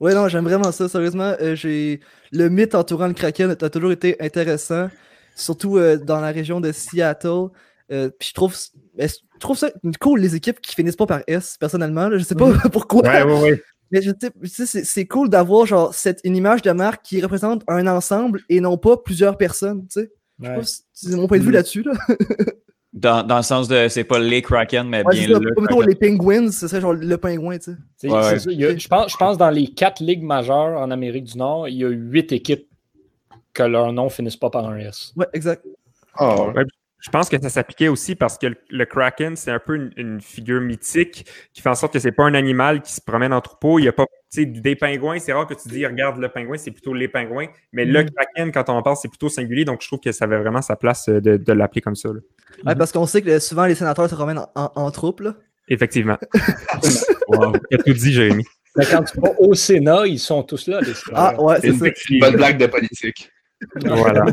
[0.00, 0.88] Oui, non, j'aime vraiment ça.
[0.88, 4.88] Sérieusement, euh, j'ai le mythe entourant le Kraken a toujours été intéressant,
[5.34, 7.48] surtout euh, dans la région de Seattle.
[7.90, 8.54] Euh, puis je trouve,
[8.98, 9.06] je
[9.40, 9.70] trouve ça
[10.00, 12.08] cool, les équipes qui finissent pas par S, personnellement.
[12.08, 13.02] Là, je sais pas pourquoi.
[13.02, 13.62] Ouais, ouais, ouais.
[13.90, 14.10] Mais je
[14.46, 18.60] sais, c'est, cool d'avoir genre cette, une image de marque qui représente un ensemble et
[18.60, 19.86] non pas plusieurs personnes.
[19.88, 20.12] Tu sais.
[20.38, 20.56] Je sais Ouais.
[20.56, 21.82] pas si- C'est mon point de vue là-dessus.
[21.82, 21.92] Là.
[22.92, 25.38] dans, dans le sens de, c'est pas les Kraken, mais Ouais, bien c'est ça.
[25.38, 25.86] le Kraken.
[25.88, 27.58] les Penguins, ce serait genre le pingouin.
[27.58, 27.76] Tu sais.
[27.96, 28.22] C'est- Ouais.
[28.22, 30.90] c'est ça, il y a- je, pense, je pense dans les quatre ligues majeures en
[30.90, 32.66] Amérique du Nord, il y a huit équipes
[33.52, 35.12] que leur nom finisse pas par un S.
[35.16, 35.64] Ouais, exact.
[36.20, 36.64] Ouais.
[37.00, 39.92] Je pense que ça s'appliquait aussi parce que le, le Kraken, c'est un peu une,
[39.96, 43.32] une figure mythique qui fait en sorte que c'est pas un animal qui se promène
[43.32, 43.78] en troupeau.
[43.78, 45.18] Il y a pas, tu sais, des pingouins.
[45.20, 47.46] C'est rare que tu dis, regarde le pingouin, c'est plutôt les pingouins.
[47.72, 49.64] Mais le Kraken, quand on en parle, c'est plutôt singulier.
[49.64, 52.08] Donc, je trouve que ça avait vraiment sa place euh, de, de l'appeler comme ça.
[52.08, 52.20] là.
[52.66, 55.20] Ouais, parce qu'on sait que souvent les sénateurs se promènent en, en, en troupe.
[55.20, 55.36] Là.
[55.68, 56.16] Effectivement.
[57.28, 57.52] wow.
[57.70, 58.44] Tu as tout dit, Jérémy.
[58.76, 61.86] Mais quand tu vas au Sénat, ils sont tous là, les Ah, ouais, c'est ça.
[62.20, 63.30] Bonne blague de politique.
[63.76, 64.24] Voilà.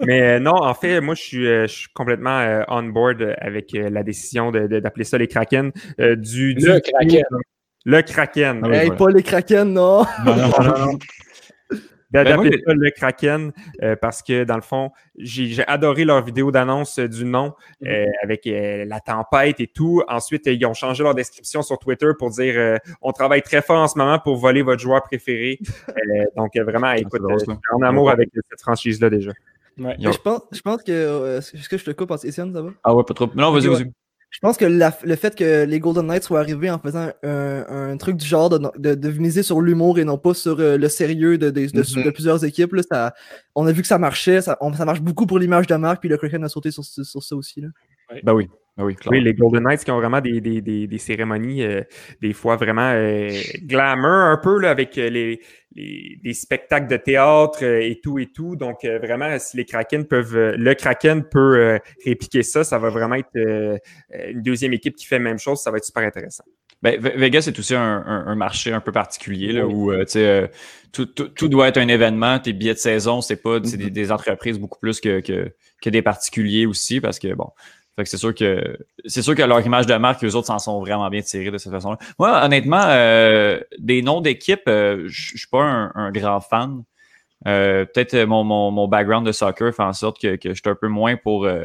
[0.00, 3.34] Mais euh, non, en fait, moi, je suis, euh, je suis complètement euh, on board
[3.38, 5.72] avec euh, la décision d'appeler ça les Kraken.
[6.00, 7.24] euh, du, du- Le Kraken.
[7.86, 8.60] Le Kraken.
[8.62, 8.98] Ah oui, Hey, voilà.
[8.98, 10.04] pas les Kraken, non.
[10.24, 10.98] Non, non, non,
[12.12, 12.42] non.
[12.42, 13.52] Ben, ça le Kraken
[13.82, 17.54] euh, parce que dans le fond, j'ai adoré leur vidéo d'annonce euh, du nom
[17.86, 20.02] euh, avec euh, la tempête et tout.
[20.08, 23.78] Ensuite, ils ont changé leur description sur Twitter pour dire euh, on travaille très fort
[23.80, 25.58] en ce moment pour voler votre joueur préféré.
[25.90, 27.44] Euh, donc vraiment, écoute, drôle, euh, ça.
[27.48, 29.30] je suis en amour avec cette franchise-là déjà.
[29.78, 29.94] Ouais.
[29.98, 30.90] Ils ont- Je pense, je pense que.
[30.92, 32.70] euh, Est-ce que je te coupe, Étienne, ça va?
[32.82, 33.28] Ah ouais, pas trop.
[33.34, 33.92] Non, vas-y, vas-y.
[34.30, 37.64] Je pense que la- le fait que les Golden Knights soient arrivés en faisant un,
[37.68, 40.76] un truc du genre de, de, de miser sur l'humour et non pas sur euh,
[40.78, 42.04] le sérieux de, de, de- Mhm.
[42.04, 43.12] de plusieurs équipes, là, ça,
[43.56, 46.00] on a vu que ça marchait, ça, on- ça marche beaucoup pour l'image de marque,
[46.00, 47.60] puis le Kraken a sauté sur ça aussi.
[47.60, 47.68] Là.
[48.22, 48.48] Ben oui,
[48.80, 51.82] ben oui, les Golden Knights qui ont vraiment des, des, des, des cérémonies, euh,
[52.20, 53.30] des fois vraiment euh,
[53.62, 55.40] glamour un peu, là, avec euh, les,
[55.74, 58.56] les, des spectacles de théâtre et tout et tout.
[58.56, 63.16] Donc, euh, vraiment, si les Kraken peuvent, le Kraken peut répliquer ça, ça va vraiment
[63.16, 65.60] être une deuxième équipe qui fait la même chose.
[65.60, 66.44] Ça va être super intéressant.
[66.82, 70.04] Ben, Ve- Vegas est aussi un, un- un marché un peu particulier là, où euh,
[70.16, 70.48] euh,
[70.92, 72.38] tout, tout, tout doit être un événement.
[72.38, 75.52] Tes billets de saison, c'est pas des, des entreprises beaucoup plus que, que,
[75.82, 77.50] que des particuliers aussi parce que bon.
[77.96, 80.58] Fait que c'est sûr que c'est sûr que leur image de marque, eux autres s'en
[80.58, 81.98] sont vraiment bien tirés de cette façon-là.
[82.18, 86.82] Moi, honnêtement, euh, des noms d'équipes, euh, je suis pas un, un grand fan.
[87.46, 90.70] Euh, Peut-être mon, mon, mon background de soccer fait en sorte que, que je suis
[90.70, 91.44] un peu moins pour.
[91.46, 91.64] euh,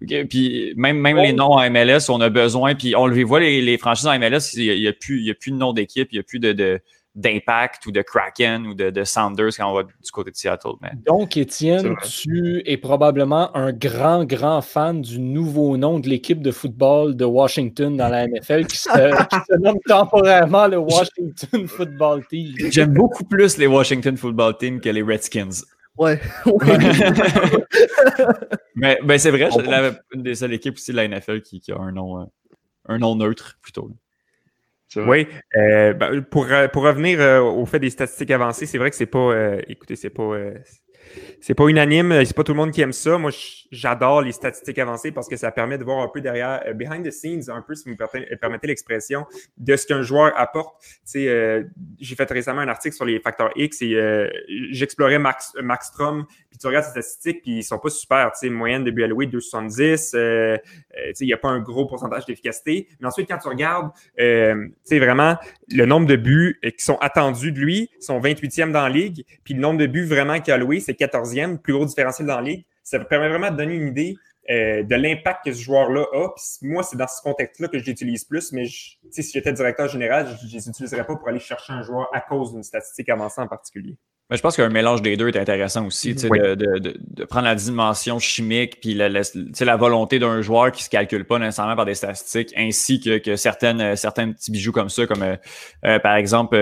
[0.00, 2.74] puis même, même les noms en MLS, on a besoin.
[2.74, 5.20] Puis on le voit, les, les franchises en MLS, il n'y a, y a plus,
[5.22, 6.80] y a plus de nom d'équipe, il n'y a plus de, de,
[7.14, 10.74] d'impact ou de Kraken ou de, de Sanders quand on va du côté de Seattle.
[10.80, 10.92] Mais...
[11.06, 16.52] Donc, Étienne, tu es probablement un grand, grand fan du nouveau nom de l'équipe de
[16.52, 18.88] football de Washington dans la NFL qui se,
[19.28, 22.54] qui se nomme temporairement le Washington Football Team.
[22.70, 25.64] J'aime beaucoup plus les Washington Football Team que les Redskins.
[25.98, 26.20] Ouais.
[28.74, 31.60] mais ben, c'est vrai, c'est la, une des seules équipes aussi de la NFL qui,
[31.60, 32.24] qui a un nom, euh,
[32.86, 33.90] un nom neutre plutôt.
[34.96, 38.96] Oui, euh, ben, pour, pour revenir euh, au fait des statistiques avancées, c'est vrai que
[38.96, 39.32] c'est pas,
[39.68, 40.32] écoutez, c'est pas,
[41.40, 43.18] c'est pas unanime, c'est pas tout le monde qui aime ça.
[43.18, 43.30] Moi,
[43.70, 47.06] j'adore les statistiques avancées parce que ça permet de voir un peu derrière, euh, behind
[47.06, 50.76] the scenes, un peu, si vous me permettez l'expression, de ce qu'un joueur apporte.
[51.16, 51.64] Euh,
[51.98, 54.28] j'ai fait récemment un article sur les facteurs X et euh,
[54.70, 58.30] j'explorais Max, Max Strom, puis tu regardes ces statistiques, puis ils sont pas super.
[58.32, 60.64] Tu sais, moyenne de alloué 270, euh, tu
[61.14, 62.88] sais, il n'y a pas un gros pourcentage d'efficacité.
[63.00, 65.36] Mais ensuite, quand tu regardes, tu vraiment,
[65.68, 69.54] le nombre de buts qui sont attendus de lui, sont 28e dans la ligue, puis
[69.54, 72.42] le nombre de buts vraiment qu'il a alloué, c'est 14e, plus gros différentiel dans la
[72.42, 72.66] ligue.
[72.82, 74.16] Ça permet vraiment de donner une idée
[74.50, 76.28] euh, de l'impact que ce joueur-là a.
[76.30, 80.26] Puis moi, c'est dans ce contexte-là que je l'utilise plus, mais si j'étais directeur général,
[80.26, 83.40] je ne les utiliserais pas pour aller chercher un joueur à cause d'une statistique avancée
[83.40, 83.96] en particulier.
[84.30, 87.54] Mais je pense qu'un mélange des deux est intéressant aussi, de, de, de, prendre la
[87.54, 89.22] dimension chimique puis la, la,
[89.60, 93.36] la volonté d'un joueur qui se calcule pas nécessairement par des statistiques, ainsi que, que
[93.36, 95.36] certaines, certains petits bijoux comme ça, comme euh,
[95.84, 96.56] euh, par exemple,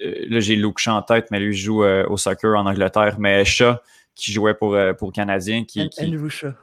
[0.00, 3.76] là j'ai Luke Shaw en tête, mais lui joue au soccer en Angleterre, mais Shaw,
[4.14, 5.64] qui jouait pour, euh, pour Canadien.
[5.64, 6.14] Qui, qui...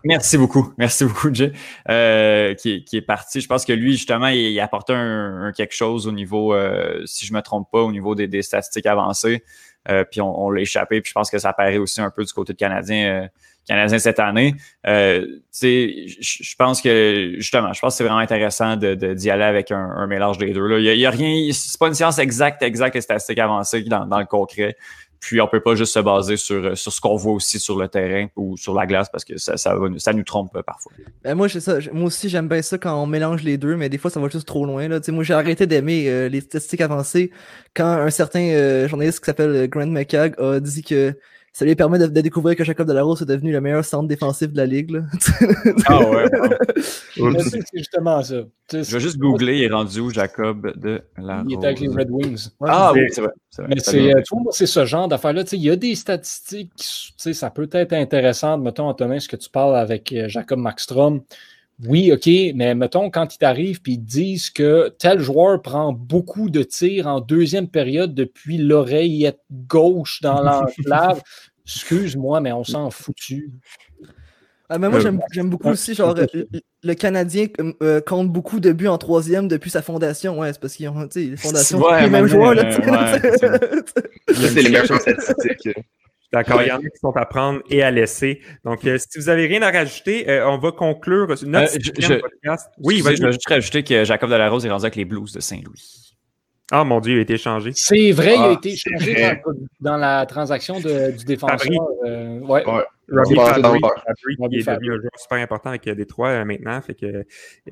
[0.03, 0.73] Merci beaucoup.
[0.77, 1.51] Merci beaucoup, Jay.
[1.89, 3.41] Euh, qui, qui, est parti.
[3.41, 7.33] Je pense que lui, justement, il, apportait un, quelque chose au niveau, euh, si je
[7.33, 9.43] me trompe pas, au niveau des, des statistiques avancées.
[9.89, 11.01] Euh, puis on, on l'a échappé.
[11.01, 13.27] Puis je pense que ça paraît aussi un peu du côté de Canadien, euh,
[13.67, 14.55] Canadien cette année.
[14.87, 15.25] Euh,
[15.61, 19.71] je pense que justement, je pense que c'est vraiment intéressant d'y de, d'y aller avec
[19.71, 20.65] un, un, mélange des deux.
[20.65, 20.79] Là.
[20.79, 24.05] Il y a, a rien, c'est pas une science exacte, exacte et statistique avancée dans,
[24.05, 24.75] dans le concret.
[25.19, 27.77] Puis on peut pas juste se baser sur, euh, sur ce qu'on voit aussi sur
[27.77, 30.91] le terrain ou sur la glace parce que ça, ça, ça nous trompe euh, parfois.
[31.23, 33.97] Ben moi, ça, moi aussi, j'aime bien ça quand on mélange les deux, mais des
[33.97, 34.87] fois, ça va juste trop loin.
[34.87, 34.99] Là.
[35.09, 37.31] moi, j'ai arrêté d'aimer euh, les statistiques avancées
[37.75, 41.15] quand un certain journaliste qui s'appelle Grant McCagg a dit que
[41.59, 44.55] ça lui permet de, découvrir que Jacob Delarose est devenu le meilleur centre défensif de
[44.55, 44.91] la ligue.
[44.91, 45.01] Là.
[45.87, 46.25] ah ouais.
[47.41, 48.43] c'est justement ça.
[48.71, 51.45] Je vais juste googler, il est rendu où Jacob Delarose?
[51.49, 52.47] Il est avec les Red Wings.
[52.61, 53.33] ah oui, c'est vrai.
[53.67, 55.43] Mais c'est, euh, c'est ce genre d'affaire-là.
[55.51, 56.71] Il y a des statistiques,
[57.17, 58.57] ça peut être intéressant.
[58.57, 61.23] Mettons, Antonin, ce que tu parles avec euh, Jacob Maxstrom.
[61.87, 66.49] Oui, OK, mais mettons, quand ils t'arrivent et ils disent que tel joueur prend beaucoup
[66.49, 71.21] de tirs en deuxième période depuis l'oreillette gauche dans l'enclave,
[71.75, 73.51] excuse-moi, mais on s'en foutu.
[74.71, 76.15] Ah, mais moi, j'aime beaucoup aussi, genre,
[76.83, 77.47] le, Canadien
[77.81, 80.39] euh, compte beaucoup de buts en troisième depuis sa fondation.
[80.39, 82.69] Ouais, c'est parce qu'ils ont, tu sais, les fondations, les mêmes joueurs, là,
[84.29, 85.69] c'est les statistiques.
[86.31, 88.41] D'accord, il y en a qui sont à prendre et à laisser.
[88.63, 92.69] Donc, euh, si vous avez rien à rajouter, euh, on va conclure notre euh, podcast.
[92.77, 96.08] Oui, je vais juste rajouter que Jacob Delarose est rendu avec les Blues de Saint-Louis.
[96.71, 97.71] Ah mon Dieu, il a été changé.
[97.73, 99.41] C'est vrai, il a ah, été changé
[99.79, 101.59] dans, la transaction de, du défenseur.
[102.05, 102.65] Euh, ouais.
[102.65, 102.83] ouais.
[103.11, 107.05] Robbie Fabry, qui est devenu un joueur super important avec Détroit euh, maintenant, fait que
[107.07, 107.23] euh,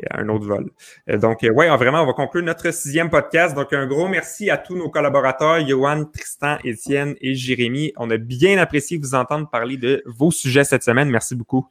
[0.09, 0.71] un autre vol.
[1.19, 3.55] donc, ouais, vraiment, on va conclure notre sixième podcast.
[3.55, 7.93] Donc, un gros merci à tous nos collaborateurs, Johan, Tristan, Étienne et Jérémy.
[7.97, 11.09] On a bien apprécié vous entendre parler de vos sujets cette semaine.
[11.09, 11.67] Merci beaucoup.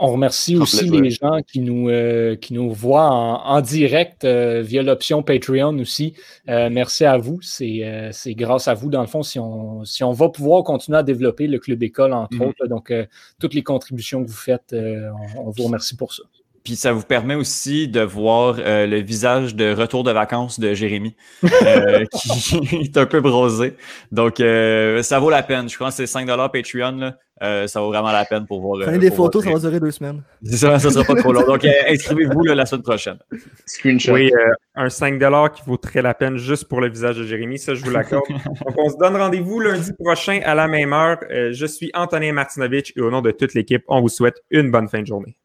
[0.00, 4.80] On remercie aussi les gens qui nous, euh, qui nous voient en, direct euh, via
[4.82, 6.14] l'option Patreon aussi.
[6.48, 7.40] Euh, merci à vous.
[7.42, 7.82] C'est
[8.28, 11.48] grâce à vous, dans le fond, si on, si on va pouvoir continuer à développer
[11.48, 12.48] le Club École, entre mm-hmm.
[12.48, 12.66] autres.
[12.68, 12.92] donc,
[13.40, 16.22] toutes les contributions que vous faites, on, vous remercie pour ça.
[16.68, 21.16] Puis ça vous permet aussi de voir le visage de retour de vacances de Jérémy,
[21.42, 23.74] qui est un peu brosé.
[24.12, 25.66] Donc, ça vaut la peine.
[25.70, 26.98] Je crois que c'est 5 Patreon.
[26.98, 27.16] Là.
[27.42, 28.80] Euh, ça vaut vraiment la peine pour voir.
[28.82, 30.22] Prenez des photos, ça va durer deux semaines.
[30.44, 31.46] Ça, ça sera pas trop long.
[31.46, 33.18] Donc, euh, inscrivez-vous la semaine prochaine.
[33.64, 34.12] Screenshot.
[34.12, 35.18] Oui, euh, un 5
[35.54, 37.58] qui vaut très la peine juste pour le visage de Jérémy.
[37.58, 38.28] Ça, je vous l'accorde.
[38.28, 41.18] Donc, on se donne rendez-vous lundi prochain à la même heure.
[41.30, 44.88] je suis Antonin Martinovitch et au nom de toute l'équipe, on vous souhaite une bonne
[44.88, 45.36] fin de journée.